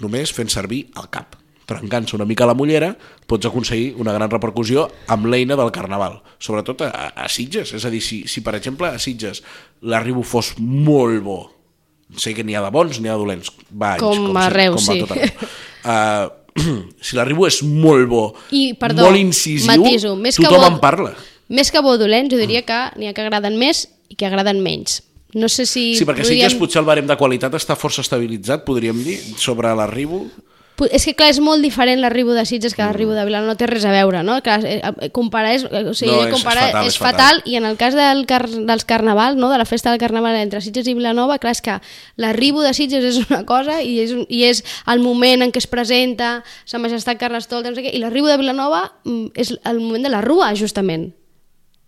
només 0.00 0.32
fent 0.32 0.49
servir 0.52 0.87
el 0.96 1.11
cap. 1.12 1.37
Trencant-se 1.68 2.16
una 2.16 2.25
mica 2.26 2.46
la 2.49 2.56
mullera, 2.58 2.94
pots 3.28 3.46
aconseguir 3.46 3.92
una 4.00 4.12
gran 4.16 4.32
repercussió 4.32 4.87
amb 5.12 5.28
l'eina 5.30 5.54
del 5.56 5.70
carnaval, 5.72 6.16
sobretot 6.42 6.80
a, 6.88 6.90
a 7.12 7.28
Sitges. 7.30 7.75
És 7.76 7.84
a 7.87 7.92
dir, 7.92 8.00
si, 8.04 8.22
si 8.28 8.40
per 8.44 8.56
exemple 8.58 8.88
a 8.88 8.99
Sitges 9.00 9.42
l'arribo 9.84 10.25
fos 10.26 10.54
molt 10.58 11.20
bo, 11.25 11.38
sé 12.16 12.32
que 12.37 12.44
n'hi 12.44 12.56
ha 12.56 12.64
de 12.64 12.72
bons, 12.75 12.99
n'hi 13.00 13.08
ha 13.12 13.14
de 13.18 13.22
dolents, 13.22 13.52
va, 13.70 13.94
anys, 13.99 14.02
Com 14.04 14.26
com, 14.32 14.40
arreu, 14.42 14.78
com 14.80 14.84
sí. 14.84 14.99
tot 15.04 15.12
arreu. 15.14 15.52
Uh, 15.84 16.80
si 17.04 17.16
l'arribo 17.20 17.46
és 17.49 17.61
molt 17.64 18.08
bo, 18.11 18.25
I, 18.52 18.72
perdó, 18.80 19.06
molt 19.06 19.20
incisiu, 19.20 19.68
matiso, 19.70 20.16
més 20.16 20.40
que 20.40 20.49
tothom 20.49 20.66
bo- 20.66 20.72
en 20.75 20.80
parla. 20.82 21.12
Més 21.52 21.68
que 21.71 21.82
bo 21.85 21.94
o 21.94 21.99
dolent, 22.00 22.30
jo 22.32 22.38
diria 22.40 22.62
que 22.64 22.80
n'hi 22.97 23.11
ha 23.11 23.14
que 23.16 23.23
agraden 23.26 23.59
més 23.61 23.85
i 24.09 24.16
que 24.16 24.25
agraden 24.28 24.62
menys. 24.64 25.02
No 25.37 25.49
sé 25.52 25.64
si... 25.68 25.92
Sí, 25.97 26.04
perquè 26.09 26.25
podríem- 26.25 26.49
Sitges 26.49 26.59
potser 26.61 26.80
el 26.82 26.88
barem 26.88 27.06
de 27.09 27.16
qualitat 27.21 27.52
està 27.56 27.76
força 27.76 28.02
estabilitzat, 28.04 28.64
podríem 28.66 28.99
dir, 29.04 29.18
sobre 29.40 29.71
l'arribo. 29.76 30.26
És 30.90 31.04
que 31.06 31.12
clar, 31.14 31.28
és 31.30 31.38
molt 31.38 31.62
diferent 31.62 32.00
l'arribo 32.02 32.32
de 32.35 32.42
Sitges 32.49 32.73
que 32.75 32.82
l'arribo 32.82 33.12
de 33.14 33.23
Vilanova, 33.28 33.52
no 33.52 33.56
té 33.61 33.68
res 33.71 33.85
a 33.87 33.92
veure, 33.94 34.23
no? 34.26 34.38
Clar, 34.42 34.64
eh, 34.66 34.80
eh, 34.82 35.11
comparar 35.14 35.52
és, 35.54 35.62
eh, 35.71 35.85
o 35.87 35.92
sigui, 35.94 36.11
No, 36.11 36.25
és- 36.26 36.32
comparar 36.35 36.64
és 36.64 36.73
fatal, 36.73 36.87
és 36.88 36.94
és 36.97 36.99
fatal, 36.99 37.42
i 37.47 37.54
en 37.61 37.68
el 37.68 37.76
cas 37.78 37.94
del 37.94 38.25
car 38.26 38.49
dels 38.50 38.85
carnaval, 38.88 39.37
no? 39.38 39.49
de 39.52 39.59
la 39.61 39.68
festa 39.68 39.92
del 39.92 40.00
carnaval 40.00 40.35
entre 40.40 40.61
Sitges 40.64 40.88
i 40.88 40.94
Vilanova, 40.97 41.38
clar, 41.38 41.52
és 41.54 41.62
que 41.62 41.76
l'arribo 42.16 42.64
de 42.64 42.75
Sitges 42.75 43.04
és 43.04 43.21
una 43.30 43.44
cosa 43.47 43.80
i 43.85 44.00
és, 44.00 44.11
un, 44.16 44.25
i 44.28 44.42
és 44.49 44.64
el 44.88 45.00
moment 45.04 45.42
en 45.47 45.52
què 45.52 45.59
es 45.62 45.68
presenta 45.71 46.42
Sa 46.64 46.80
Majestat 46.82 47.21
Carnestolta, 47.21 47.71
no 47.71 47.76
sé 47.76 47.85
què, 47.87 47.94
i 47.94 48.00
l'arribo 48.02 48.26
de 48.32 48.38
Vilanova 48.40 48.92
mm, 49.04 49.26
és 49.37 49.54
el 49.64 49.78
moment 49.78 50.02
de 50.02 50.11
la 50.11 50.21
rua, 50.25 50.50
justament. 50.56 51.12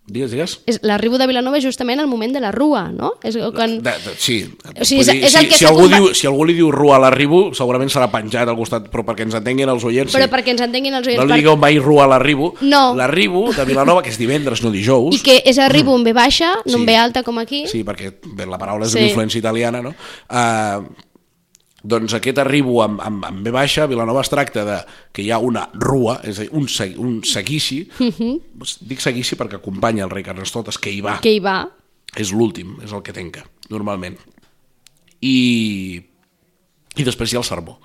Digues, 0.07 0.29
digues. 0.29 0.51
És 0.69 0.77
L'arribo 0.85 1.17
de 1.17 1.25
Vilanova 1.25 1.57
és 1.57 1.63
justament 1.65 1.97
el 1.99 2.05
moment 2.05 2.29
de 2.31 2.39
la 2.39 2.51
rua, 2.53 2.91
no? 2.93 3.15
És 3.25 3.33
quan... 3.55 3.79
De, 3.81 3.89
de, 4.03 4.11
sí, 4.21 4.35
O 4.77 4.85
sigui, 4.85 5.01
és- 5.01 5.07
dir, 5.09 5.23
és 5.25 5.33
el 5.33 5.47
si, 5.47 5.49
que 5.49 5.57
si, 5.57 5.65
algú 5.65 5.87
diu, 5.89 6.11
si 6.13 6.27
algú 6.29 6.45
li 6.45 6.53
diu 6.53 6.69
rua 6.69 6.97
a 6.97 6.99
l'arribo, 7.01 7.39
segurament 7.57 7.89
serà 7.89 8.05
penjat 8.13 8.47
al 8.47 8.55
costat, 8.59 8.85
però 8.93 9.01
perquè 9.07 9.25
ens 9.25 9.33
entenguin 9.39 9.67
els 9.73 9.83
oients, 9.83 10.13
Però 10.13 10.27
sí. 10.27 10.31
perquè 10.35 10.53
ens 10.53 10.61
entenguin 10.61 10.93
els 10.93 11.07
oients. 11.09 11.23
No 11.25 11.33
li 11.33 11.41
digueu 11.41 11.57
mai 11.57 11.79
rua 11.81 12.05
a 12.05 12.07
l'arribo. 12.13 12.51
No. 12.61 12.83
L'arribo 12.93 13.47
de 13.51 13.65
Vilanova, 13.65 14.03
que 14.05 14.13
és 14.13 14.19
divendres, 14.21 14.61
no 14.61 14.69
dijous. 14.69 15.17
I 15.17 15.23
que 15.25 15.39
és 15.43 15.57
arribo 15.57 15.95
amb 15.97 16.05
B 16.05 16.13
baixa, 16.13 16.53
no 16.65 16.75
Sí. 16.75 16.77
amb 16.77 16.85
B 16.85 16.95
alta 17.01 17.23
com 17.25 17.39
aquí. 17.41 17.65
Sí, 17.67 17.81
perquè 17.83 18.13
bé, 18.35 18.45
la 18.45 18.59
paraula 18.61 18.85
és 18.85 18.91
Sí. 18.93 18.99
sí. 18.99 19.09
influència 19.09 19.39
italiana, 19.41 19.81
no? 19.81 19.95
Uh, 20.29 20.85
doncs 21.85 22.15
aquest 22.17 22.39
arribo 22.41 22.79
amb, 22.83 22.99
amb, 23.05 23.25
amb 23.27 23.45
B 23.45 23.53
baixa, 23.53 23.85
Vilanova 23.89 24.23
es 24.25 24.31
tracta 24.31 24.65
de 24.65 24.77
que 25.13 25.21
hi 25.21 25.31
ha 25.31 25.37
una 25.39 25.67
rua, 25.73 26.19
és 26.23 26.39
a 26.39 26.45
dir, 26.45 26.51
un, 26.57 26.67
segui, 26.71 26.97
un 26.97 27.19
seguici, 27.23 27.83
uh 27.99 28.11
-huh. 28.11 28.41
dic 28.81 28.99
seguici 28.99 29.35
perquè 29.35 29.55
acompanya 29.55 30.03
el 30.03 30.09
rei 30.09 30.23
Carnestoltes, 30.23 30.77
que 30.77 30.89
hi 30.91 31.01
va, 31.01 31.15
Mhm. 31.15 31.21
que 31.21 31.31
hi 31.31 31.39
va. 31.39 31.69
és 32.15 32.31
l'últim, 32.31 32.77
és 32.83 32.91
el 32.91 33.01
que 33.03 33.13
tenca, 33.13 33.45
normalment. 33.69 34.17
I, 35.21 36.01
i 36.95 37.03
després 37.03 37.31
hi 37.31 37.35
ha 37.35 37.39
el 37.39 37.45
sermó 37.45 37.79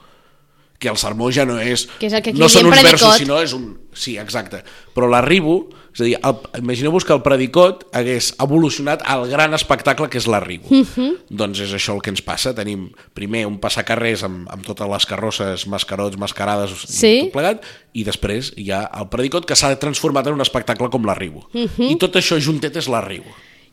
que 0.81 0.89
el 0.89 0.97
sermó 0.97 1.31
ja 1.31 1.45
no 1.45 1.59
és... 1.61 1.87
Que 2.01 2.07
és 2.07 2.15
el 2.17 2.23
que 2.23 2.31
aquí 2.31 2.41
no 2.41 2.49
són 2.49 2.67
uns 2.71 2.83
versos, 2.83 3.19
sinó 3.21 3.37
és 3.43 3.53
un... 3.53 3.79
Sí, 3.93 4.17
exacte. 4.17 4.63
Però 4.95 5.11
l'arribo, 5.11 5.69
és 5.95 6.01
a 6.01 6.05
dir, 6.05 6.17
imagineu-vos 6.59 7.05
que 7.05 7.13
el 7.13 7.23
predicot 7.23 7.87
hagués 7.97 8.35
evolucionat 8.43 9.03
al 9.05 9.27
gran 9.31 9.55
espectacle 9.55 10.09
que 10.09 10.19
és 10.19 10.27
l'arribo. 10.27 10.67
Mhm. 10.71 10.87
-hmm. 10.97 11.17
Doncs 11.29 11.61
és 11.61 11.73
això 11.73 11.95
el 11.95 12.03
que 12.03 12.11
ens 12.11 12.23
passa. 12.23 12.55
Tenim 12.55 12.91
primer 13.15 13.47
un 13.47 13.59
passacarrers 13.59 14.23
amb, 14.23 14.49
amb 14.51 14.65
totes 14.65 14.89
les 14.89 15.07
carrosses, 15.07 15.67
mascarots, 15.67 16.17
mascarades, 16.17 16.71
Sí. 16.87 17.07
i 17.07 17.21
tot 17.25 17.33
plegat, 17.33 17.65
i 17.93 18.05
després 18.05 18.53
hi 18.57 18.71
ha 18.71 18.91
el 18.99 19.09
predicot 19.09 19.47
que 19.47 19.57
s'ha 19.57 19.79
transformat 19.79 20.27
en 20.27 20.35
un 20.35 20.41
espectacle 20.41 20.89
com 20.91 21.05
l'arribo. 21.05 21.49
Mhm. 21.53 21.91
I 21.91 21.97
tot 21.97 22.15
això 22.15 22.41
juntet 22.41 22.77
és 22.77 22.89
l'arribo. 22.89 23.31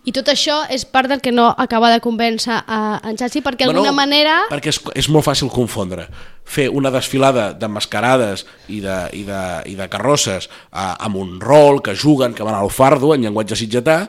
I 0.07 0.13
tot 0.15 0.29
això 0.31 0.61
és 0.71 0.85
part 0.87 1.09
del 1.11 1.19
que 1.19 1.33
no 1.35 1.49
acaba 1.59 1.89
de 1.91 1.99
convèncer 1.99 2.61
a 2.63 2.77
en 3.09 3.17
Chachi, 3.19 3.41
perquè 3.43 3.67
d'alguna 3.67 3.91
manera... 3.91 4.37
Perquè 4.47 4.71
és, 4.71 4.79
és 5.03 5.09
molt 5.11 5.27
fàcil 5.27 5.51
confondre. 5.51 6.05
Fer 6.47 6.69
una 6.71 6.93
desfilada 6.93 7.49
de 7.51 7.67
mascarades 7.67 8.45
i 8.71 8.79
de, 8.79 8.95
i 9.19 9.25
de, 9.27 9.41
i 9.67 9.75
de 9.75 9.89
carrosses 9.91 10.47
eh, 10.47 10.79
amb 10.79 11.19
un 11.19 11.35
rol, 11.43 11.81
que 11.83 11.95
juguen, 11.95 12.37
que 12.37 12.47
van 12.47 12.55
al 12.55 12.71
fardo, 12.71 13.11
en 13.13 13.27
llenguatge 13.27 13.59
sitgetà, 13.59 14.05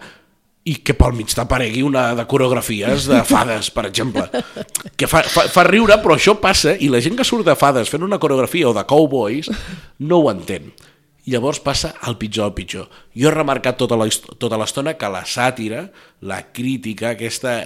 i 0.69 0.76
que 0.85 0.95
pel 0.95 1.17
mig 1.17 1.33
t'aparegui 1.35 1.83
una 1.83 2.12
de 2.14 2.26
coreografies 2.31 3.09
de 3.11 3.23
fades, 3.26 3.73
per 3.75 3.88
exemple. 3.88 4.28
Que 4.95 5.09
fa, 5.11 5.25
fa, 5.26 5.49
fa 5.50 5.64
riure, 5.67 5.97
però 6.02 6.14
això 6.14 6.37
passa, 6.38 6.76
i 6.78 6.93
la 6.93 7.00
gent 7.02 7.19
que 7.19 7.26
surt 7.26 7.47
de 7.49 7.57
fades 7.59 7.90
fent 7.90 8.07
una 8.07 8.21
coreografia 8.23 8.69
o 8.71 8.75
de 8.76 8.87
cowboys 8.87 9.50
no 9.99 10.23
ho 10.23 10.31
entén. 10.31 10.71
I 11.29 11.35
llavors 11.35 11.61
passa 11.61 11.93
al 12.09 12.17
pitjor 12.17 12.47
al 12.49 12.55
pitjor. 12.57 12.87
Jo 13.13 13.29
he 13.29 13.35
remarcat 13.35 13.77
tota 13.77 13.99
tota 14.41 14.57
l'estona 14.61 14.95
que 14.97 15.11
la 15.13 15.27
sàtira, 15.29 15.83
la 16.25 16.41
crítica, 16.57 17.11
aquesta, 17.13 17.59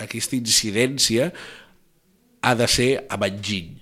aquesta 0.00 0.38
incidència 0.38 1.28
ha 2.40 2.54
de 2.56 2.68
ser 2.70 2.90
amb 3.12 3.26
enginy. 3.28 3.76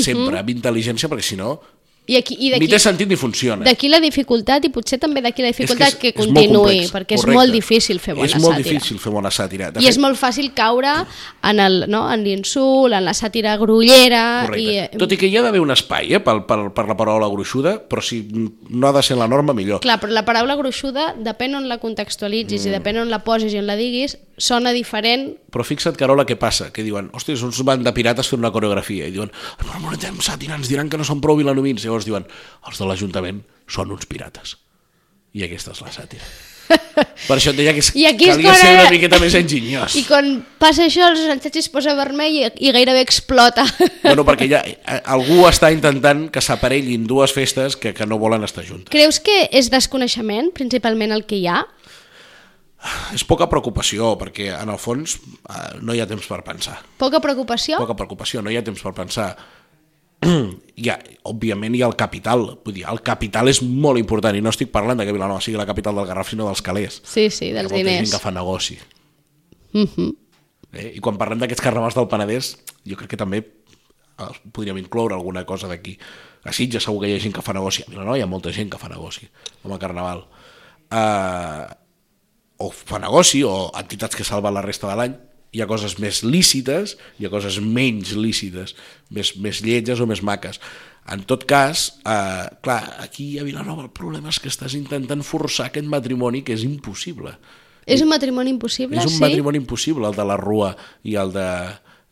Sempre, 0.00 0.38
amb 0.38 0.52
intel·ligència, 0.52 1.10
perquè 1.10 1.26
si 1.26 1.36
no, 1.36 1.58
I, 2.06 2.16
aquí, 2.16 2.34
i 2.40 2.48
ni 2.58 2.66
té 2.66 2.78
sentit 2.82 3.06
ni 3.06 3.14
funciona. 3.14 3.62
d'aquí 3.64 3.88
la 3.88 4.00
dificultat 4.00 4.64
i 4.64 4.70
potser 4.74 4.98
també 4.98 5.20
d'aquí 5.22 5.42
la 5.42 5.48
dificultat 5.52 5.88
És 5.88 5.94
que, 5.94 6.08
és- 6.08 6.14
és 6.16 6.26
molt 6.26 6.34
continuï, 6.34 6.56
complex, 6.56 6.92
perquè 6.92 7.14
és 7.14 7.20
correcte. 7.20 7.36
molt 7.38 7.52
difícil 7.52 8.00
fer 8.00 8.14
bona 8.14 8.26
És 8.26 8.34
molt 8.34 8.56
sàtira. 8.56 8.64
difícil 8.72 8.98
fer 8.98 9.12
bona 9.12 9.30
sàtira. 9.30 9.70
De 9.70 9.80
I 9.80 9.86
és 9.86 9.98
molt 9.98 10.18
fàcil 10.18 10.52
caure 10.52 11.06
en 11.42 11.60
el- 11.60 11.84
no, 11.88 12.10
en 12.12 12.24
l'insult, 12.24 12.92
en 12.94 13.04
la 13.04 13.12
sàtira 13.14 13.56
grullera... 13.58 14.46
Correcte. 14.46 14.72
I, 14.72 14.78
eh, 14.78 14.90
Tot 14.98 15.12
i 15.12 15.16
que 15.16 15.26
hi 15.28 15.36
ha 15.36 15.42
d'haver 15.42 15.60
un 15.60 15.70
espai 15.70 16.12
eh, 16.14 16.20
per, 16.20 16.44
per, 16.46 16.72
per 16.74 16.88
la 16.88 16.96
paraula 16.96 17.28
gruixuda, 17.28 17.76
però 17.88 18.02
si 18.02 18.26
no 18.68 18.88
ha 18.88 18.92
de 18.92 19.02
ser 19.02 19.16
la 19.16 19.28
norma, 19.28 19.52
millor. 19.54 19.78
Clar, 19.80 20.00
però 20.00 20.10
la 20.10 20.24
paraula 20.24 20.56
gruixuda, 20.56 21.14
depèn 21.16 21.54
on 21.54 21.68
la 21.68 21.78
contextualitzis 21.78 22.64
Mm. 22.64 22.68
i 22.68 22.74
depèn 22.74 23.00
on 23.02 23.10
la 23.10 23.22
posis 23.22 23.52
i 23.54 23.58
on 23.58 23.66
la 23.66 23.76
diguis, 23.76 24.18
sona 24.36 24.72
diferent 24.72 25.36
Però 25.50 25.64
fixa't, 25.66 25.96
Carola, 25.98 26.22
què 26.24 26.36
passa? 26.38 26.68
Que 26.72 26.84
diuen, 26.86 27.08
hòstia, 27.12 27.34
són 27.36 27.48
uns 27.50 27.58
band 27.66 27.82
de 27.84 27.90
pirates 27.92 28.28
fent 28.30 28.38
una 28.38 28.52
coreografia. 28.54 29.08
I 29.08 29.10
diuen, 29.10 29.32
no 29.82 29.88
anem 29.90 30.20
sàtira, 30.22 30.54
ens 30.54 30.68
diran 30.70 30.88
que 30.88 30.96
no 30.96 31.02
són 31.02 31.20
prou 31.20 31.34
vilanovins. 31.36 31.82
Llavors 31.90 32.06
diuen, 32.06 32.28
els 32.70 32.78
de 32.78 32.86
l'Ajuntament 32.86 33.42
són 33.70 33.90
uns 33.90 34.06
pirates. 34.06 34.54
I 35.34 35.44
aquesta 35.46 35.74
és 35.74 35.82
la 35.82 35.92
sàtira. 35.94 36.30
per 37.28 37.36
això 37.36 37.50
et 37.50 37.58
deia 37.58 37.72
que 37.74 37.82
I 37.98 38.04
aquí 38.06 38.28
calia 38.30 38.46
quan 38.46 38.58
ser 38.60 38.70
una 38.76 38.90
miqueta 38.92 39.18
més 39.22 39.34
enginyós. 39.38 39.96
I 39.98 40.04
quan 40.06 40.28
passa 40.62 40.86
això, 40.86 41.08
el 41.10 41.18
Sánchez 41.18 41.64
es 41.64 41.68
posa 41.72 41.96
vermell 41.98 42.36
i, 42.36 42.44
i 42.62 42.72
gairebé 42.74 43.02
explota. 43.02 43.66
Bueno, 44.10 44.24
perquè 44.26 44.46
ja 44.50 44.62
eh, 44.64 45.00
algú 45.12 45.42
està 45.46 45.68
intentant 45.74 46.24
que 46.32 46.40
s'aparellin 46.42 47.04
dues 47.10 47.34
festes 47.36 47.76
que, 47.78 47.92
que 47.94 48.06
no 48.08 48.18
volen 48.22 48.46
estar 48.46 48.64
juntes. 48.66 48.90
Creus 48.90 49.20
que 49.22 49.44
és 49.54 49.68
desconeixement, 49.70 50.50
principalment, 50.56 51.12
el 51.14 51.26
que 51.28 51.38
hi 51.38 51.46
ha? 51.50 51.60
És 53.14 53.26
poca 53.28 53.46
preocupació, 53.50 54.14
perquè 54.18 54.48
en 54.56 54.72
el 54.72 54.80
fons 54.80 55.18
eh, 55.20 55.56
no 55.84 55.94
hi 55.94 56.00
ha 56.00 56.08
temps 56.10 56.26
per 56.30 56.40
pensar. 56.46 56.78
Poca 57.02 57.20
preocupació? 57.22 57.82
Poca 57.82 57.98
preocupació, 57.98 58.42
no 58.42 58.50
hi 58.52 58.56
ha 58.58 58.64
temps 58.66 58.80
per 58.82 58.94
pensar. 58.96 59.34
hi 60.80 60.88
ha, 60.90 60.96
òbviament 61.28 61.74
hi 61.76 61.82
ha 61.82 61.88
el 61.88 61.96
capital, 61.96 62.46
vull 62.64 62.74
dir, 62.76 62.86
el 62.90 63.00
capital 63.06 63.48
és 63.48 63.62
molt 63.62 64.00
important 64.00 64.36
i 64.36 64.42
no 64.44 64.52
estic 64.52 64.70
parlant 64.72 65.00
de 65.00 65.06
que 65.08 65.14
Vilanova 65.16 65.40
sigui 65.44 65.58
la 65.60 65.66
capital 65.68 65.96
del 65.96 66.08
Garraf, 66.08 66.30
sinó 66.32 66.46
dels 66.48 66.62
calés. 66.64 67.00
Sí, 67.04 67.28
sí, 67.30 67.52
dels 67.56 67.72
Hi 67.72 67.80
ha 67.80 67.84
diners. 67.84 68.02
gent 68.04 68.16
que 68.16 68.22
fa 68.22 68.32
negoci. 68.34 68.78
Mhm. 69.72 70.10
Eh? 70.72 70.92
I 70.96 71.00
quan 71.00 71.18
parlem 71.18 71.40
d'aquests 71.40 71.62
carnavals 71.64 71.96
del 71.98 72.08
Penedès, 72.08 72.56
jo 72.86 72.96
crec 72.96 73.10
que 73.10 73.18
també 73.20 73.38
eh, 73.42 74.30
podríem 74.52 74.78
incloure 74.78 75.14
alguna 75.14 75.44
cosa 75.46 75.68
d'aquí. 75.68 75.96
A 76.44 76.52
Sitges 76.52 76.84
segur 76.84 77.02
que 77.02 77.08
hi 77.10 77.16
ha 77.16 77.20
gent 77.20 77.34
que 77.36 77.42
fa 77.42 77.52
negoci. 77.52 77.82
A 77.86 77.90
Vilanova 77.90 78.16
hi 78.18 78.22
ha 78.22 78.30
molta 78.30 78.52
gent 78.52 78.70
que 78.70 78.78
fa 78.78 78.88
negoci 78.88 79.28
amb 79.64 79.74
el 79.74 79.80
carnaval. 79.82 80.24
Uh, 80.90 81.68
o 82.60 82.70
fa 82.70 82.98
negoci, 82.98 83.42
o 83.44 83.70
entitats 83.78 84.16
que 84.16 84.24
salven 84.24 84.54
la 84.54 84.62
resta 84.62 84.88
de 84.88 84.96
l'any. 84.96 85.14
Hi 85.50 85.62
ha 85.62 85.66
coses 85.66 85.96
més 85.98 86.22
lícites, 86.22 86.96
hi 87.18 87.26
ha 87.26 87.32
coses 87.32 87.58
menys 87.58 88.12
lícites, 88.14 88.76
més, 89.10 89.34
més 89.42 89.62
lletges 89.66 89.98
o 89.98 90.06
més 90.06 90.22
maques. 90.22 90.60
En 91.10 91.24
tot 91.26 91.42
cas, 91.48 91.88
eh, 92.06 92.46
clar, 92.62 92.82
aquí 93.02 93.32
a 93.40 93.46
Vilanova 93.46 93.82
el 93.88 93.90
problema 93.90 94.30
és 94.30 94.38
que 94.38 94.50
estàs 94.52 94.76
intentant 94.78 95.24
forçar 95.26 95.70
aquest 95.70 95.88
matrimoni 95.90 96.44
que 96.46 96.54
és 96.54 96.62
impossible. 96.62 97.34
És 97.86 98.04
un 98.04 98.10
matrimoni 98.12 98.52
impossible, 98.52 99.00
És 99.00 99.08
un 99.08 99.16
sí? 99.16 99.22
matrimoni 99.24 99.58
impossible, 99.58 100.06
el 100.06 100.14
de 100.14 100.24
la 100.28 100.36
Rua 100.38 100.76
i 101.02 101.16
el 101.18 101.32
de, 101.34 101.48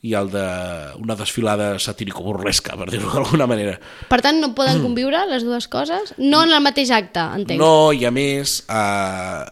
i 0.03 0.15
el 0.19 0.31
d'una 0.33 1.15
desfilada 1.19 1.73
satírico-burlesca, 1.83 2.77
per 2.79 2.89
dir-ho 2.91 3.11
d'alguna 3.13 3.47
manera. 3.51 3.77
Per 4.11 4.21
tant, 4.25 4.41
no 4.43 4.53
poden 4.55 4.83
conviure 4.83 5.25
les 5.31 5.47
dues 5.47 5.69
coses? 5.71 6.15
No 6.19 6.43
en 6.47 6.55
el 6.55 6.63
mateix 6.65 6.91
acte, 6.95 7.23
entenc. 7.39 7.61
No, 7.61 7.93
i 7.93 8.07
a 8.07 8.13
més, 8.15 8.61
eh, 8.67 9.43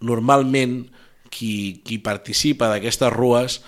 normalment 0.00 0.78
qui, 1.36 1.82
qui 1.84 1.98
participa 2.00 2.70
d'aquestes 2.72 3.12
rues 3.12 3.60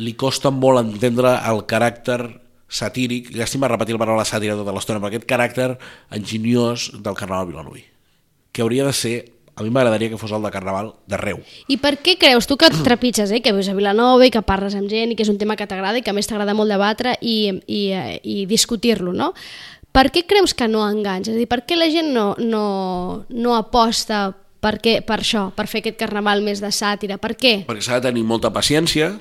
li 0.00 0.14
costa 0.16 0.48
molt 0.54 0.80
entendre 0.80 1.34
el 1.50 1.66
caràcter 1.68 2.20
satíric, 2.72 3.28
llàstima 3.36 3.68
repetir 3.68 3.92
la 3.92 4.00
paraula 4.00 4.24
sàtira 4.24 4.56
tota 4.56 4.72
l'estona, 4.72 5.02
però 5.02 5.12
aquest 5.12 5.28
caràcter 5.28 5.68
enginyós 6.16 6.88
del 7.04 7.18
Carnaval 7.18 7.50
Vilanuí, 7.50 7.84
que 8.52 8.64
hauria 8.64 8.86
de 8.88 8.94
ser 8.96 9.16
a 9.52 9.62
mi 9.62 9.68
m'agradaria 9.68 10.08
que 10.08 10.16
fos 10.16 10.32
el 10.32 10.40
de 10.40 10.50
Carnaval 10.50 10.94
d'arreu. 11.04 11.42
I 11.68 11.76
per 11.76 11.98
què 12.00 12.16
creus, 12.16 12.48
tu 12.48 12.56
que 12.56 12.70
trepitges, 12.72 13.28
eh, 13.36 13.42
que 13.44 13.52
vius 13.52 13.68
a 13.68 13.76
Vilanova 13.76 14.24
i 14.24 14.32
que 14.32 14.40
parles 14.40 14.72
amb 14.78 14.88
gent 14.88 15.12
i 15.12 15.18
que 15.18 15.26
és 15.26 15.32
un 15.32 15.36
tema 15.36 15.58
que 15.60 15.66
t'agrada 15.68 16.00
i 16.00 16.02
que 16.06 16.08
a 16.08 16.16
més 16.16 16.30
t'agrada 16.30 16.56
molt 16.56 16.72
debatre 16.72 17.18
i, 17.20 17.60
i, 17.68 17.82
eh, 17.92 18.16
i 18.24 18.46
discutir-lo, 18.48 19.12
no? 19.12 19.34
Per 19.92 20.06
què 20.08 20.24
creus 20.24 20.56
que 20.56 20.70
no 20.72 20.86
enganxa? 20.88 21.34
És 21.34 21.36
a 21.36 21.42
dir, 21.42 21.50
per 21.50 21.66
què 21.68 21.76
la 21.76 21.90
gent 21.92 22.08
no, 22.16 22.30
no, 22.40 23.26
no 23.28 23.56
aposta 23.58 24.30
per, 24.62 24.76
què, 24.82 25.00
per 25.06 25.18
això, 25.20 25.48
per 25.56 25.66
fer 25.70 25.82
aquest 25.82 25.98
carnaval 26.00 26.42
més 26.46 26.62
de 26.62 26.70
sàtira? 26.72 27.18
Per 27.22 27.34
què? 27.36 27.54
Perquè 27.68 27.82
s'ha 27.84 27.98
de 28.00 28.08
tenir 28.10 28.22
molta 28.28 28.52
paciència, 28.54 29.12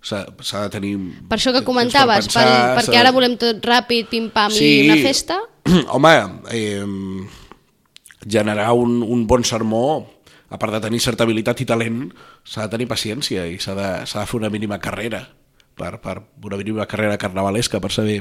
s'ha 0.00 0.24
de 0.64 0.70
tenir... 0.72 0.94
Per 1.28 1.36
això 1.36 1.52
que 1.52 1.62
comentaves, 1.66 2.26
per 2.30 2.32
pensar, 2.32 2.46
per, 2.48 2.78
perquè 2.80 2.96
de- 2.96 3.02
ara 3.04 3.12
volem 3.12 3.36
tot 3.40 3.60
ràpid, 3.68 4.08
pim-pam 4.12 4.54
Sí. 4.56 4.70
i 4.80 4.88
una 4.88 4.96
festa? 5.04 5.36
Home, 5.94 6.14
eh, 6.56 6.84
generar 8.26 8.72
un, 8.72 9.02
un 9.02 9.26
bon 9.26 9.44
sermó, 9.44 10.08
a 10.50 10.58
part 10.58 10.72
de 10.74 10.80
tenir 10.82 10.98
certa 11.00 11.24
habilitat 11.24 11.60
i 11.62 11.66
talent, 11.68 12.00
s'ha 12.44 12.64
de 12.66 12.72
tenir 12.74 12.88
paciència 12.90 13.44
i 13.46 13.58
s'ha 13.62 13.76
de, 13.78 13.88
de 14.02 14.26
fer 14.26 14.38
una 14.40 14.50
mínima 14.50 14.80
carrera, 14.82 15.22
per, 15.78 15.98
per 16.02 16.18
una 16.44 16.58
mínima 16.58 16.86
carrera 16.90 17.18
carnavalesca 17.20 17.80
per 17.80 17.92
saber 17.94 18.18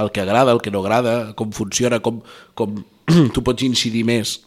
el 0.00 0.10
que 0.14 0.22
agrada, 0.22 0.52
el 0.52 0.60
que 0.62 0.70
no 0.70 0.80
agrada, 0.84 1.34
com 1.34 1.50
funciona, 1.52 1.98
com, 2.00 2.20
com 2.54 2.78
tu 3.34 3.42
pots 3.42 3.64
incidir 3.66 4.04
més 4.06 4.38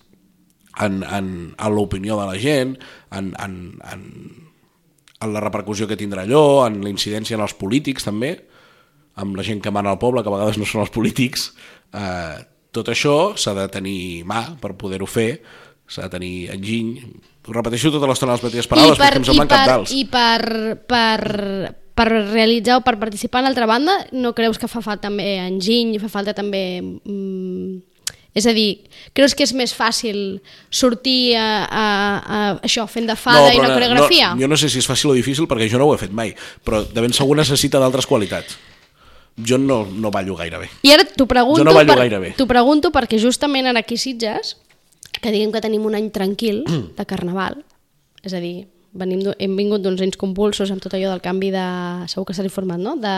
en, 0.83 0.99
en, 1.03 1.31
en 1.57 1.75
l'opinió 1.75 2.19
de 2.19 2.27
la 2.29 2.37
gent, 2.41 2.75
en, 3.11 3.31
en, 3.43 3.55
en, 3.91 4.03
en 5.19 5.33
la 5.33 5.41
repercussió 5.43 5.87
que 5.89 5.97
tindrà 5.99 6.25
allò, 6.27 6.67
en 6.67 6.81
la 6.83 6.91
incidència 6.91 7.37
en 7.37 7.45
els 7.45 7.55
polítics 7.57 8.05
també, 8.07 8.35
amb 9.17 9.37
la 9.37 9.45
gent 9.45 9.63
que 9.63 9.73
mana 9.73 9.93
al 9.93 10.01
poble, 10.01 10.21
que 10.21 10.29
a 10.29 10.35
vegades 10.35 10.59
no 10.61 10.67
són 10.69 10.83
els 10.85 10.93
polítics, 10.93 11.49
eh, 11.97 12.37
tot 12.75 12.91
això 12.93 13.33
s'ha 13.39 13.55
de 13.57 13.65
tenir 13.73 14.23
mà 14.29 14.43
per 14.61 14.75
poder-ho 14.77 15.07
fer, 15.09 15.31
s'ha 15.87 16.05
de 16.05 16.13
tenir 16.17 16.35
enginy, 16.53 17.01
ho 17.47 17.55
repeteixo 17.55 17.93
tota 17.95 18.09
l'estona 18.09 18.35
les 18.35 18.43
mateixes 18.43 18.69
paraules, 18.69 18.99
perquè 18.99 19.21
em 19.21 19.25
i 19.25 19.29
semblen 19.31 19.49
per, 19.49 19.57
capdals. 19.57 19.93
I 19.95 20.03
per, 20.11 20.41
per, 20.91 21.73
per 21.97 22.07
realitzar 22.11 22.81
o 22.81 22.85
per 22.85 22.97
participar 23.01 23.41
en 23.41 23.47
l'altra 23.47 23.69
banda, 23.69 24.01
no 24.11 24.35
creus 24.37 24.59
que 24.59 24.69
fa 24.69 24.83
falta 24.83 25.07
també 25.07 25.37
enginy, 25.47 25.97
fa 26.03 26.11
falta 26.11 26.35
també... 26.37 26.65
Mm, 26.83 27.77
és 28.37 28.45
a 28.45 28.53
dir, 28.53 28.83
creus 29.17 29.33
que 29.33 29.43
és 29.47 29.53
més 29.57 29.73
fàcil 29.73 30.37
sortir 30.69 31.33
a, 31.39 31.47
a, 31.65 31.85
a 32.21 32.39
això, 32.67 32.85
fent 32.91 33.07
de 33.09 33.15
fada 33.17 33.49
i 33.49 33.57
però 33.57 33.65
una 33.65 33.73
coreografia? 33.79 34.31
No, 34.35 34.41
jo 34.45 34.49
no 34.51 34.57
sé 34.61 34.69
si 34.69 34.77
és 34.83 34.87
fàcil 34.89 35.09
o 35.11 35.17
difícil 35.17 35.47
perquè 35.49 35.69
jo 35.71 35.79
no 35.81 35.87
ho 35.89 35.95
he 35.95 36.01
fet 36.01 36.13
mai, 36.13 36.35
però 36.63 36.83
de 36.85 37.01
ben 37.03 37.15
segur 37.17 37.37
necessita 37.39 37.81
d'altres 37.81 38.05
qualitats. 38.09 38.57
Jo 39.37 39.57
no, 39.61 39.83
no 39.85 40.09
ballo 40.09 40.35
gaire 40.37 40.57
bé. 40.57 40.69
I 40.81 40.93
ara 40.95 41.03
t'ho 41.05 41.27
pregunto, 41.29 41.61
Jo 41.61 41.65
no 41.67 41.73
ballo 41.73 41.93
per- 41.93 41.99
gaire 42.05 42.19
bé. 42.21 42.31
pregunto 42.49 42.89
perquè 42.93 43.19
justament 43.21 43.67
ara 43.69 43.79
aquí 43.85 43.97
Sitges, 43.97 44.55
que 45.21 45.31
diguem 45.33 45.51
que 45.53 45.61
tenim 45.61 45.85
un 45.85 45.95
any 45.97 46.09
tranquil 46.13 46.63
de 46.97 47.05
carnaval, 47.05 47.63
és 48.25 48.33
a 48.33 48.41
dir, 48.41 48.67
venim, 48.97 49.21
hem 49.37 49.55
vingut 49.57 49.81
d'uns 49.85 50.01
anys 50.01 50.17
convulsos 50.19 50.71
amb 50.73 50.81
tot 50.83 50.93
allò 50.97 51.13
del 51.13 51.21
canvi 51.23 51.51
de... 51.53 51.65
segur 52.11 52.25
que 52.27 52.33
s'ha 52.37 52.43
informat, 52.47 52.79
no? 52.81 52.95
De, 53.01 53.15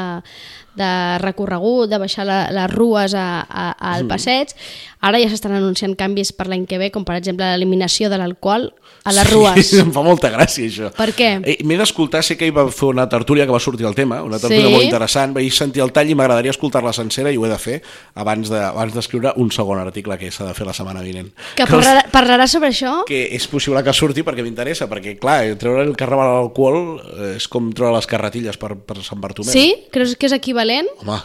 de 0.80 0.90
recorregut, 1.24 1.90
de 1.92 1.98
baixar 2.00 2.26
la, 2.28 2.40
les 2.56 2.70
rues 2.72 3.14
a, 3.18 3.42
a, 3.50 3.72
al 3.96 4.06
passeig. 4.08 4.54
Ara 5.02 5.20
ja 5.22 5.30
s'estan 5.32 5.54
anunciant 5.56 5.94
canvis 5.96 6.34
per 6.36 6.50
l'any 6.52 6.66
que 6.68 6.78
ve, 6.80 6.90
com 6.92 7.06
per 7.08 7.16
exemple 7.20 7.48
l'eliminació 7.54 8.10
de 8.12 8.18
l'alcohol 8.20 8.68
a 9.08 9.14
les 9.16 9.30
rues. 9.32 9.60
Sí, 9.66 9.80
em 9.84 9.92
fa 9.96 10.04
molta 10.04 10.30
gràcia 10.34 10.68
això. 10.68 10.90
Per 10.96 11.10
què? 11.16 11.30
Eh, 11.48 11.58
M'he 11.68 11.78
d'escoltar, 11.80 12.22
sé 12.26 12.36
que 12.40 12.48
hi 12.50 12.54
va 12.56 12.66
fer 12.72 12.90
una 12.92 13.08
tertúlia 13.12 13.46
que 13.48 13.56
va 13.56 13.62
sortir 13.64 13.88
el 13.88 13.96
tema, 13.96 14.22
una 14.24 14.40
tertúlia 14.40 14.68
Sí. 14.70 14.74
molt 14.74 14.84
interessant, 14.86 15.34
vaig 15.36 15.50
sentir 15.56 15.82
el 15.86 15.94
tall 15.96 16.10
i 16.12 16.16
m'agradaria 16.20 16.52
escoltar-la 16.52 16.92
sencera 16.94 17.32
i 17.32 17.38
ho 17.40 17.46
he 17.48 17.50
de 17.52 17.58
fer 17.60 17.78
abans 18.20 18.50
de- 18.52 18.60
abans 18.60 18.94
d'escriure 18.94 19.32
un 19.40 19.52
segon 19.56 19.80
article 19.80 20.18
que 20.20 20.30
s'ha 20.32 20.46
de 20.50 20.54
fer 20.54 20.68
la 20.68 20.74
setmana 20.76 21.02
vinent. 21.06 21.32
Que 21.56 21.64
parlarà, 21.70 22.04
parlarà 22.12 22.48
sobre 22.48 22.70
això? 22.74 22.98
que 23.08 23.24
és 23.36 23.48
possible 23.48 23.82
que 23.84 23.94
surti 23.96 24.22
perquè 24.28 24.44
m'interessa, 24.44 24.90
perquè 24.92 25.16
clar, 25.20 25.40
treure 25.70 25.88
el 25.88 25.98
carnaval 25.98 26.32
a 26.32 26.38
l'alcohol 26.40 26.80
eh, 27.00 27.34
és 27.38 27.48
com 27.52 27.70
treure 27.76 27.96
les 27.96 28.10
carretilles 28.10 28.58
per, 28.60 28.74
per 28.76 28.98
Sant 29.06 29.22
Bartomeu. 29.22 29.54
Sí? 29.54 29.86
Creus 29.94 30.16
que 30.18 30.30
és 30.30 30.36
equivalent? 30.36 30.90
Home, 31.04 31.20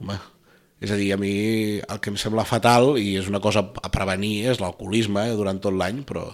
home, 0.00 0.18
és 0.80 0.92
a 0.94 0.96
dir, 0.96 1.10
a 1.12 1.18
mi 1.20 1.32
el 1.80 1.98
que 2.00 2.12
em 2.14 2.20
sembla 2.20 2.46
fatal, 2.48 2.94
i 2.96 3.18
és 3.20 3.28
una 3.28 3.42
cosa 3.42 3.66
a 3.82 3.90
prevenir, 3.92 4.46
és 4.54 4.62
l'alcoholisme 4.62 5.26
eh, 5.28 5.34
durant 5.36 5.58
tot 5.60 5.76
l'any, 5.76 6.04
però 6.08 6.28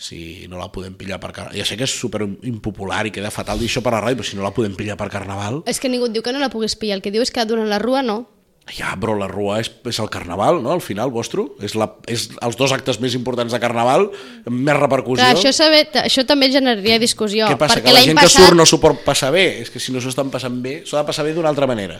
si 0.00 0.46
no 0.48 0.56
la 0.56 0.70
podem 0.72 0.94
pillar 0.96 1.20
per 1.20 1.30
carnaval... 1.36 1.56
Ja 1.60 1.66
sé 1.68 1.76
que 1.76 1.84
és 1.84 1.92
super 1.92 2.24
impopular 2.24 3.02
i 3.06 3.12
queda 3.12 3.32
fatal 3.32 3.60
dir 3.60 3.68
això 3.68 3.82
per 3.84 3.92
la 3.92 4.02
ràdio, 4.04 4.20
però 4.20 4.28
si 4.30 4.38
no 4.38 4.44
la 4.44 4.52
podem 4.56 4.76
pillar 4.76 4.96
per 5.00 5.10
carnaval... 5.12 5.60
És 5.68 5.80
que 5.80 5.92
ningú 5.92 6.08
et 6.08 6.16
diu 6.16 6.24
que 6.24 6.32
no 6.32 6.40
la 6.40 6.48
puguis 6.52 6.76
pillar, 6.80 6.98
el 6.98 7.04
que 7.04 7.12
diu 7.12 7.24
és 7.24 7.32
que 7.32 7.44
durant 7.48 7.68
la 7.68 7.80
rua 7.80 8.00
no. 8.04 8.22
Ja, 8.76 8.92
però 9.00 9.16
la 9.18 9.26
rua 9.26 9.58
és, 9.58 9.70
és 9.90 9.98
el 9.98 10.08
carnaval, 10.12 10.60
no?, 10.62 10.70
al 10.76 10.82
final, 10.84 11.10
vostre. 11.10 11.42
És, 11.64 11.74
la, 11.74 11.88
és 12.06 12.28
els 12.44 12.56
dos 12.58 12.70
actes 12.76 13.00
més 13.02 13.16
importants 13.18 13.52
de 13.52 13.58
carnaval, 13.62 14.08
amb 14.46 14.56
més 14.68 14.78
repercussió. 14.78 15.24
Clar, 15.24 15.34
això, 15.34 15.50
saber, 15.56 15.88
això 16.04 16.24
també 16.28 16.50
generaria 16.54 17.00
discussió. 17.02 17.48
Què 17.50 17.58
passa, 17.58 17.80
perquè 17.80 17.88
que 17.90 17.96
la 17.96 18.04
gent 18.06 18.16
que 18.18 18.28
passat... 18.28 18.46
surt 18.46 18.58
no 18.58 18.66
s'ho 18.68 18.78
pot 18.82 19.02
passar 19.06 19.32
bé? 19.34 19.46
És 19.64 19.72
que 19.74 19.82
si 19.82 19.94
no 19.94 20.02
s'ho 20.02 20.12
estan 20.12 20.30
passant 20.30 20.60
bé, 20.62 20.80
s'ho 20.86 20.98
ha 20.98 21.02
de 21.02 21.10
passar 21.10 21.26
bé 21.26 21.34
d'una 21.34 21.50
altra 21.50 21.66
manera. 21.70 21.98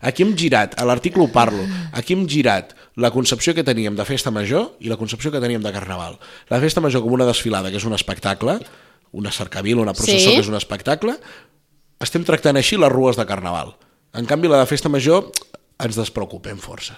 Aquí 0.00 0.22
hem 0.22 0.36
girat, 0.38 0.76
a 0.78 0.84
l'article 0.86 1.24
ho 1.24 1.30
parlo, 1.34 1.64
aquí 1.92 2.14
hem 2.14 2.26
girat 2.30 2.74
la 3.02 3.10
concepció 3.10 3.54
que 3.54 3.64
teníem 3.66 3.96
de 3.98 4.04
festa 4.06 4.30
major 4.30 4.76
i 4.78 4.90
la 4.90 4.98
concepció 4.98 5.32
que 5.34 5.40
teníem 5.42 5.62
de 5.62 5.72
carnaval. 5.74 6.20
La 6.50 6.60
festa 6.62 6.82
major 6.82 7.02
com 7.02 7.14
una 7.16 7.26
desfilada, 7.26 7.70
que 7.70 7.80
és 7.82 7.86
un 7.86 7.94
espectacle, 7.96 8.60
una 9.10 9.32
cercavila, 9.34 9.82
una 9.82 9.94
processó, 9.98 10.30
Sí. 10.30 10.36
que 10.36 10.44
és 10.44 10.50
un 10.50 10.54
espectacle, 10.58 11.16
estem 11.98 12.22
tractant 12.22 12.56
així 12.58 12.78
les 12.78 12.92
rues 12.92 13.18
de 13.18 13.26
carnaval. 13.26 13.74
En 14.14 14.26
canvi, 14.26 14.46
la 14.48 14.60
de 14.62 14.66
festa 14.70 14.88
major 14.88 15.32
ens 15.78 15.96
despreocupem 15.96 16.58
força. 16.58 16.96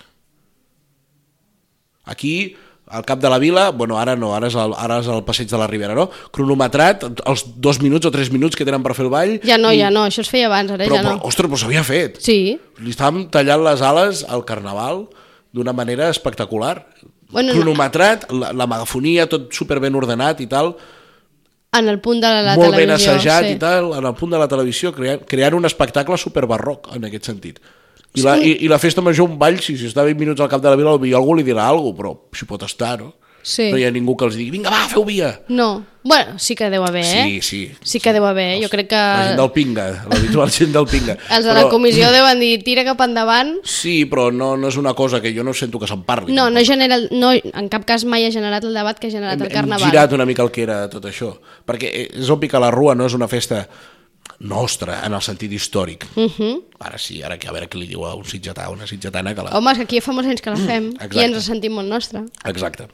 Aquí, 2.05 2.57
al 2.90 3.05
cap 3.07 3.21
de 3.21 3.29
la 3.31 3.38
vila, 3.38 3.71
bueno, 3.71 3.99
ara 4.01 4.16
no, 4.16 4.33
ara 4.35 4.49
és 4.51 4.57
el, 4.59 4.73
ara 4.75 4.97
és 5.03 5.07
el 5.12 5.21
passeig 5.27 5.51
de 5.51 5.59
la 5.61 5.66
Ribera, 5.71 5.95
no? 5.95 6.09
Cronometrat, 6.35 7.05
els 7.29 7.45
dos 7.62 7.79
minuts 7.83 8.09
o 8.09 8.11
tres 8.11 8.33
minuts 8.35 8.57
que 8.59 8.64
tenen 8.66 8.83
per 8.83 8.97
fer 8.99 9.05
el 9.07 9.12
ball. 9.12 9.37
Ja 9.47 9.59
no, 9.61 9.71
i- 9.73 9.79
ja 9.79 9.90
no, 9.95 10.07
això 10.09 10.25
es 10.25 10.31
feia 10.33 10.49
abans, 10.49 10.73
ara 10.75 10.85
Però, 10.88 10.97
ja 10.97 11.03
però, 11.05 11.16
no. 11.19 11.29
ostres, 11.29 11.51
però 11.51 11.61
s'havia 11.61 11.85
fet. 11.87 12.19
Sí. 12.25 12.59
Li 12.81 12.90
estàvem 12.90 13.29
tallant 13.31 13.62
les 13.69 13.83
ales 13.83 14.25
al 14.27 14.45
carnaval 14.49 15.05
d'una 15.53 15.73
manera 15.73 16.09
espectacular. 16.11 16.87
Bueno, 17.31 17.53
no. 17.53 17.61
Cronometrat, 17.61 18.27
la, 18.33 18.51
la 18.53 18.66
megafonia, 18.66 19.29
tot 19.31 19.53
superben 19.55 19.95
ordenat 19.95 20.40
i 20.40 20.47
tal, 20.51 20.75
En 21.73 21.87
el 21.87 22.01
punt 22.03 22.19
de 22.19 22.27
la, 22.27 22.40
la 22.43 22.55
molt 22.59 22.75
ben 22.75 22.88
televisió. 22.88 23.12
assajat 23.12 23.45
sí. 23.47 23.53
i 23.55 23.59
tal, 23.62 23.93
en 23.95 24.05
el 24.05 24.14
punt 24.19 24.33
de 24.33 24.38
la 24.40 24.49
televisió, 24.51 24.90
creant, 24.93 25.21
creant 25.25 25.55
un 25.55 25.64
espectacle 25.69 26.16
superbarroc 26.19 26.88
en 26.97 27.05
aquest 27.07 27.29
sentit. 27.31 27.61
I 28.14 28.23
la, 28.27 28.37
i, 28.42 28.57
I 28.64 28.68
la 28.68 28.81
festa 28.83 29.03
major, 29.05 29.29
un 29.31 29.38
ball, 29.38 29.61
si, 29.62 29.77
si 29.79 29.87
està 29.90 30.03
20 30.07 30.18
minuts 30.18 30.42
al 30.42 30.51
cap 30.51 30.62
de 30.62 30.70
la 30.70 30.79
vila, 30.79 30.96
potser 30.99 31.16
algú 31.18 31.37
li 31.38 31.46
dirà 31.46 31.68
alguna 31.70 31.94
cosa, 31.94 31.99
però 32.01 32.14
si 32.35 32.49
pot 32.49 32.64
estar, 32.66 32.96
no? 32.99 33.14
Sí. 33.42 33.70
No 33.73 33.79
hi 33.81 33.87
ha 33.88 33.90
ningú 33.92 34.16
que 34.18 34.27
els 34.29 34.37
digui, 34.37 34.51
vinga, 34.53 34.68
va, 34.73 34.83
feu 34.90 35.05
via. 35.07 35.31
No. 35.49 35.87
Bueno, 36.05 36.38
sí 36.40 36.55
que 36.57 36.68
deu 36.73 36.85
haver, 36.85 37.05
eh? 37.05 37.23
Sí, 37.25 37.40
sí. 37.40 37.61
Sí 37.81 38.01
que 38.01 38.12
deu 38.12 38.25
haver, 38.29 38.59
jo 38.62 38.68
crec 38.73 38.90
que... 38.90 38.99
La 38.99 39.31
gent 39.31 39.40
del 39.40 39.51
pinga, 39.55 39.87
l'habitual 40.11 40.53
gent 40.57 40.75
del 40.75 40.88
pinga. 40.88 41.16
Els 41.33 41.46
de 41.49 41.55
la 41.57 41.66
comissió 41.73 42.11
deuen 42.12 42.40
dir 42.40 42.53
tira 42.66 42.85
cap 42.88 43.01
endavant. 43.05 43.55
Sí, 43.64 44.03
però 44.11 44.29
no, 44.33 44.53
no 44.61 44.68
és 44.73 44.77
una 44.81 44.92
cosa 44.99 45.23
que 45.25 45.33
jo 45.37 45.44
no 45.46 45.55
sento 45.57 45.81
que 45.81 45.88
se'n 45.88 46.03
parli. 46.09 46.37
No, 46.37 46.49
no, 46.53 46.64
genera, 46.66 46.99
no, 47.12 47.33
en 47.33 47.70
cap 47.73 47.87
cas 47.88 48.05
mai 48.05 48.27
ha 48.29 48.35
generat 48.35 48.66
el 48.68 48.77
debat 48.77 49.01
que 49.01 49.09
ha 49.09 49.14
generat 49.14 49.38
hem, 49.38 49.46
el 49.49 49.55
carnaval. 49.55 49.87
hem 49.87 49.94
girat 49.94 50.16
una 50.16 50.29
mica 50.29 50.44
el 50.44 50.53
que 50.53 50.64
era 50.66 50.83
tot 50.92 51.09
això. 51.09 51.33
Perquè 51.68 51.92
és 52.11 52.33
obvi 52.33 52.49
que 52.49 52.61
la 52.61 52.73
rua 52.75 52.96
no 52.96 53.09
és 53.09 53.16
una 53.16 53.29
festa 53.29 53.64
nostra, 54.38 55.05
en 55.07 55.12
el 55.14 55.21
sentit 55.23 55.53
històric. 55.53 56.07
Uh 56.14 56.21
Mhm. 56.23 56.31
-huh. 56.38 56.62
Ara 56.81 56.99
sí, 56.99 57.23
ara 57.23 57.38
que 57.38 57.49
a 57.49 57.53
veure 57.53 57.69
què 57.69 57.79
li 57.79 57.87
diu 57.87 58.05
a 58.07 58.14
un 58.14 58.25
sitgetà 58.25 58.69
o 58.69 58.73
una 58.73 58.87
sitgetana 58.87 59.35
que 59.35 59.43
la... 59.43 59.51
Home, 59.59 59.71
és 59.73 59.77
que 59.79 59.85
aquí 59.85 60.01
fa 60.01 60.12
molts 60.12 60.29
anys 60.31 60.40
que 60.40 60.51
la 60.51 60.57
fem 60.57 60.87
i 60.90 60.95
exacte. 60.95 61.23
ens 61.25 61.35
la 61.35 61.40
sentim 61.40 61.73
molt 61.73 61.88
nostra. 61.88 62.25
Exacte. 62.45 62.85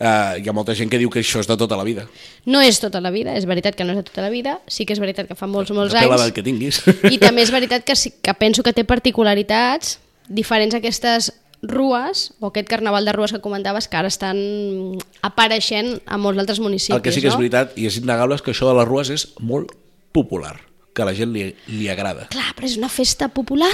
Uh, 0.00 0.40
hi 0.42 0.48
ha 0.48 0.52
molta 0.52 0.74
gent 0.74 0.88
que 0.90 0.96
diu 0.96 1.10
que 1.10 1.20
això 1.20 1.40
és 1.40 1.46
de 1.46 1.56
tota 1.58 1.76
la 1.76 1.84
vida. 1.84 2.06
No 2.46 2.62
és 2.62 2.80
tota 2.80 3.00
la 3.02 3.10
vida, 3.10 3.36
és 3.36 3.44
veritat 3.44 3.74
que 3.76 3.84
no 3.84 3.90
és 3.92 3.96
de 3.98 4.02
tota 4.02 4.22
la 4.22 4.30
vida, 4.30 4.58
sí 4.66 4.86
que 4.86 4.94
és 4.94 4.98
veritat 4.98 5.28
que 5.28 5.34
fa 5.34 5.46
molts, 5.46 5.70
molts 5.72 5.92
Depèn 5.92 6.10
anys, 6.10 6.32
que 6.32 6.42
tinguis. 6.42 6.82
i 7.10 7.18
també 7.18 7.42
és 7.42 7.50
veritat 7.50 7.84
que, 7.84 7.94
sí, 7.94 8.10
que 8.22 8.32
penso 8.34 8.62
que 8.62 8.72
té 8.72 8.82
particularitats 8.84 9.98
diferents 10.26 10.74
a 10.74 10.78
aquestes 10.78 11.32
rues, 11.62 12.32
o 12.40 12.46
aquest 12.46 12.66
carnaval 12.66 13.04
de 13.04 13.12
rues 13.12 13.30
que 13.32 13.40
comentaves, 13.40 13.88
que 13.88 13.96
ara 13.98 14.08
estan 14.08 14.96
apareixent 15.22 16.00
a 16.06 16.16
molts 16.16 16.38
altres 16.40 16.58
municipis. 16.60 16.96
el 16.96 17.02
que 17.02 17.12
sí 17.12 17.20
que 17.20 17.28
és 17.28 17.34
no? 17.34 17.38
veritat, 17.38 17.76
i 17.76 17.86
és 17.86 17.98
innegable, 17.98 18.34
és 18.34 18.42
que 18.42 18.52
això 18.52 18.66
de 18.68 18.74
les 18.78 18.88
rues 18.88 19.10
és 19.10 19.28
molt 19.40 19.72
popular, 20.12 20.56
que 21.00 21.06
a 21.06 21.08
la 21.08 21.16
gent 21.16 21.32
li, 21.32 21.48
li 21.72 21.88
agrada. 21.88 22.28
Clar, 22.30 22.52
però 22.58 22.68
és 22.68 22.76
una 22.76 22.92
festa 22.92 23.30
popular? 23.32 23.72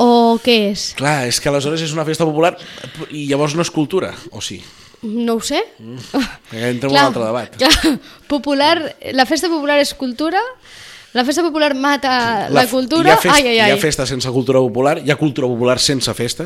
O 0.00 0.38
què 0.42 0.56
és? 0.72 0.92
Clar, 0.98 1.26
és 1.28 1.40
que 1.42 1.50
aleshores 1.50 1.82
és 1.84 1.92
una 1.92 2.06
festa 2.08 2.24
popular 2.24 2.54
i 3.10 3.26
llavors 3.28 3.56
no 3.58 3.64
és 3.66 3.70
cultura, 3.74 4.12
o 4.32 4.40
sí? 4.40 4.60
No 5.02 5.36
ho 5.38 5.40
sé. 5.44 5.60
Que 6.50 6.68
entra 6.70 6.88
en 6.88 6.94
un 6.94 7.00
altre 7.02 7.24
debat. 7.26 7.56
Clar, 7.58 7.96
popular, 8.30 8.76
la 9.14 9.26
festa 9.26 9.50
popular 9.52 9.78
és 9.84 9.92
cultura, 9.94 10.40
La 11.16 11.22
festa 11.24 11.40
popular 11.42 11.72
mata 11.74 12.50
la, 12.52 12.66
f- 12.66 12.70
cultura? 12.70 13.08
Hi 13.08 13.12
ha, 13.14 13.20
festa, 13.22 13.36
ai, 13.38 13.46
ai, 13.48 13.58
ai. 13.64 13.70
hi 13.70 13.72
ha 13.72 13.80
festa 13.80 14.04
sense 14.06 14.28
cultura 14.30 14.60
popular, 14.60 14.98
hi 15.00 15.10
ha 15.10 15.16
cultura 15.16 15.48
popular 15.48 15.78
sense 15.80 16.12
festa. 16.14 16.44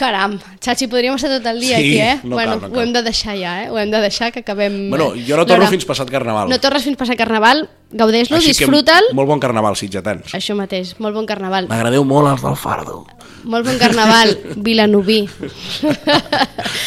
Caram, 0.00 0.38
Xachi, 0.64 0.86
podríem 0.88 1.12
estar 1.18 1.28
tot 1.34 1.44
el 1.50 1.58
dia 1.60 1.76
Sí, 1.76 1.90
aquí, 1.90 1.98
eh? 2.00 2.14
no 2.24 2.36
bueno, 2.38 2.54
cal, 2.56 2.60
no 2.62 2.68
cal. 2.70 2.78
ho 2.78 2.82
hem 2.86 2.92
de 2.94 3.02
deixar 3.04 3.34
ja, 3.36 3.52
eh? 3.64 3.68
Ho 3.68 3.76
hem 3.78 3.90
de 3.92 4.00
deixar, 4.00 4.30
que 4.32 4.40
acabem... 4.40 4.78
Bueno, 4.88 5.10
jo 5.28 5.36
no 5.36 5.44
torno 5.44 5.68
fins 5.68 5.84
passat 5.84 6.08
Carnaval. 6.08 6.48
No 6.48 6.56
tornes 6.58 6.86
fins 6.88 6.96
passar 6.96 7.18
Carnaval, 7.20 7.66
gaudeix-lo, 7.92 8.40
disfruta'l. 8.40 9.10
Molt 9.12 9.28
bon 9.28 9.42
Carnaval, 9.44 9.76
sitgetans. 9.76 10.32
Això 10.32 10.56
mateix, 10.56 10.94
molt 11.04 11.12
bon 11.20 11.28
Carnaval. 11.28 11.68
M'agradeu 11.68 12.06
molt 12.08 12.32
els 12.32 12.46
del 12.48 12.56
Fardo. 12.56 13.02
Molt 13.44 13.68
bon 13.68 13.76
Carnaval, 13.80 14.32
Vilanoví. 14.66 15.26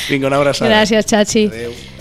Vinga, 0.09 0.27
una 0.33 0.37
abraçada. 0.41 0.71
Gràcies, 0.73 1.05
Xachi. 1.05 1.45
Adéu. 1.53 1.92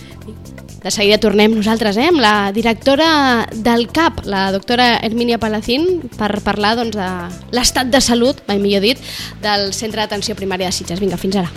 De 0.82 0.90
seguida 0.90 1.20
tornem 1.22 1.52
nosaltres 1.54 1.94
eh, 1.94 2.08
amb 2.10 2.18
la 2.18 2.50
directora 2.50 3.46
del 3.54 3.86
CAP, 3.94 4.24
la 4.26 4.50
doctora 4.50 4.96
Hermínia 4.98 5.38
Palacín, 5.38 6.02
per 6.18 6.42
parlar 6.42 6.74
doncs, 6.74 6.98
de 6.98 7.54
l'estat 7.54 7.86
de 7.86 8.00
salut, 8.02 8.42
mai 8.48 8.58
millor 8.58 8.82
dit, 8.82 8.98
del 9.44 9.70
Centre 9.78 10.02
d'Atenció 10.02 10.34
Primària 10.34 10.72
de 10.72 10.74
Sitges. 10.74 10.98
Vinga, 10.98 11.14
fins 11.14 11.38
ara. 11.38 11.52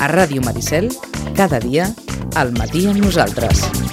A 0.00 0.08
Ràdio 0.08 0.40
Maricel, 0.40 0.88
cada 1.36 1.60
dia, 1.60 1.90
al 2.32 2.56
matí 2.56 2.86
amb 2.88 3.04
nosaltres. 3.04 3.85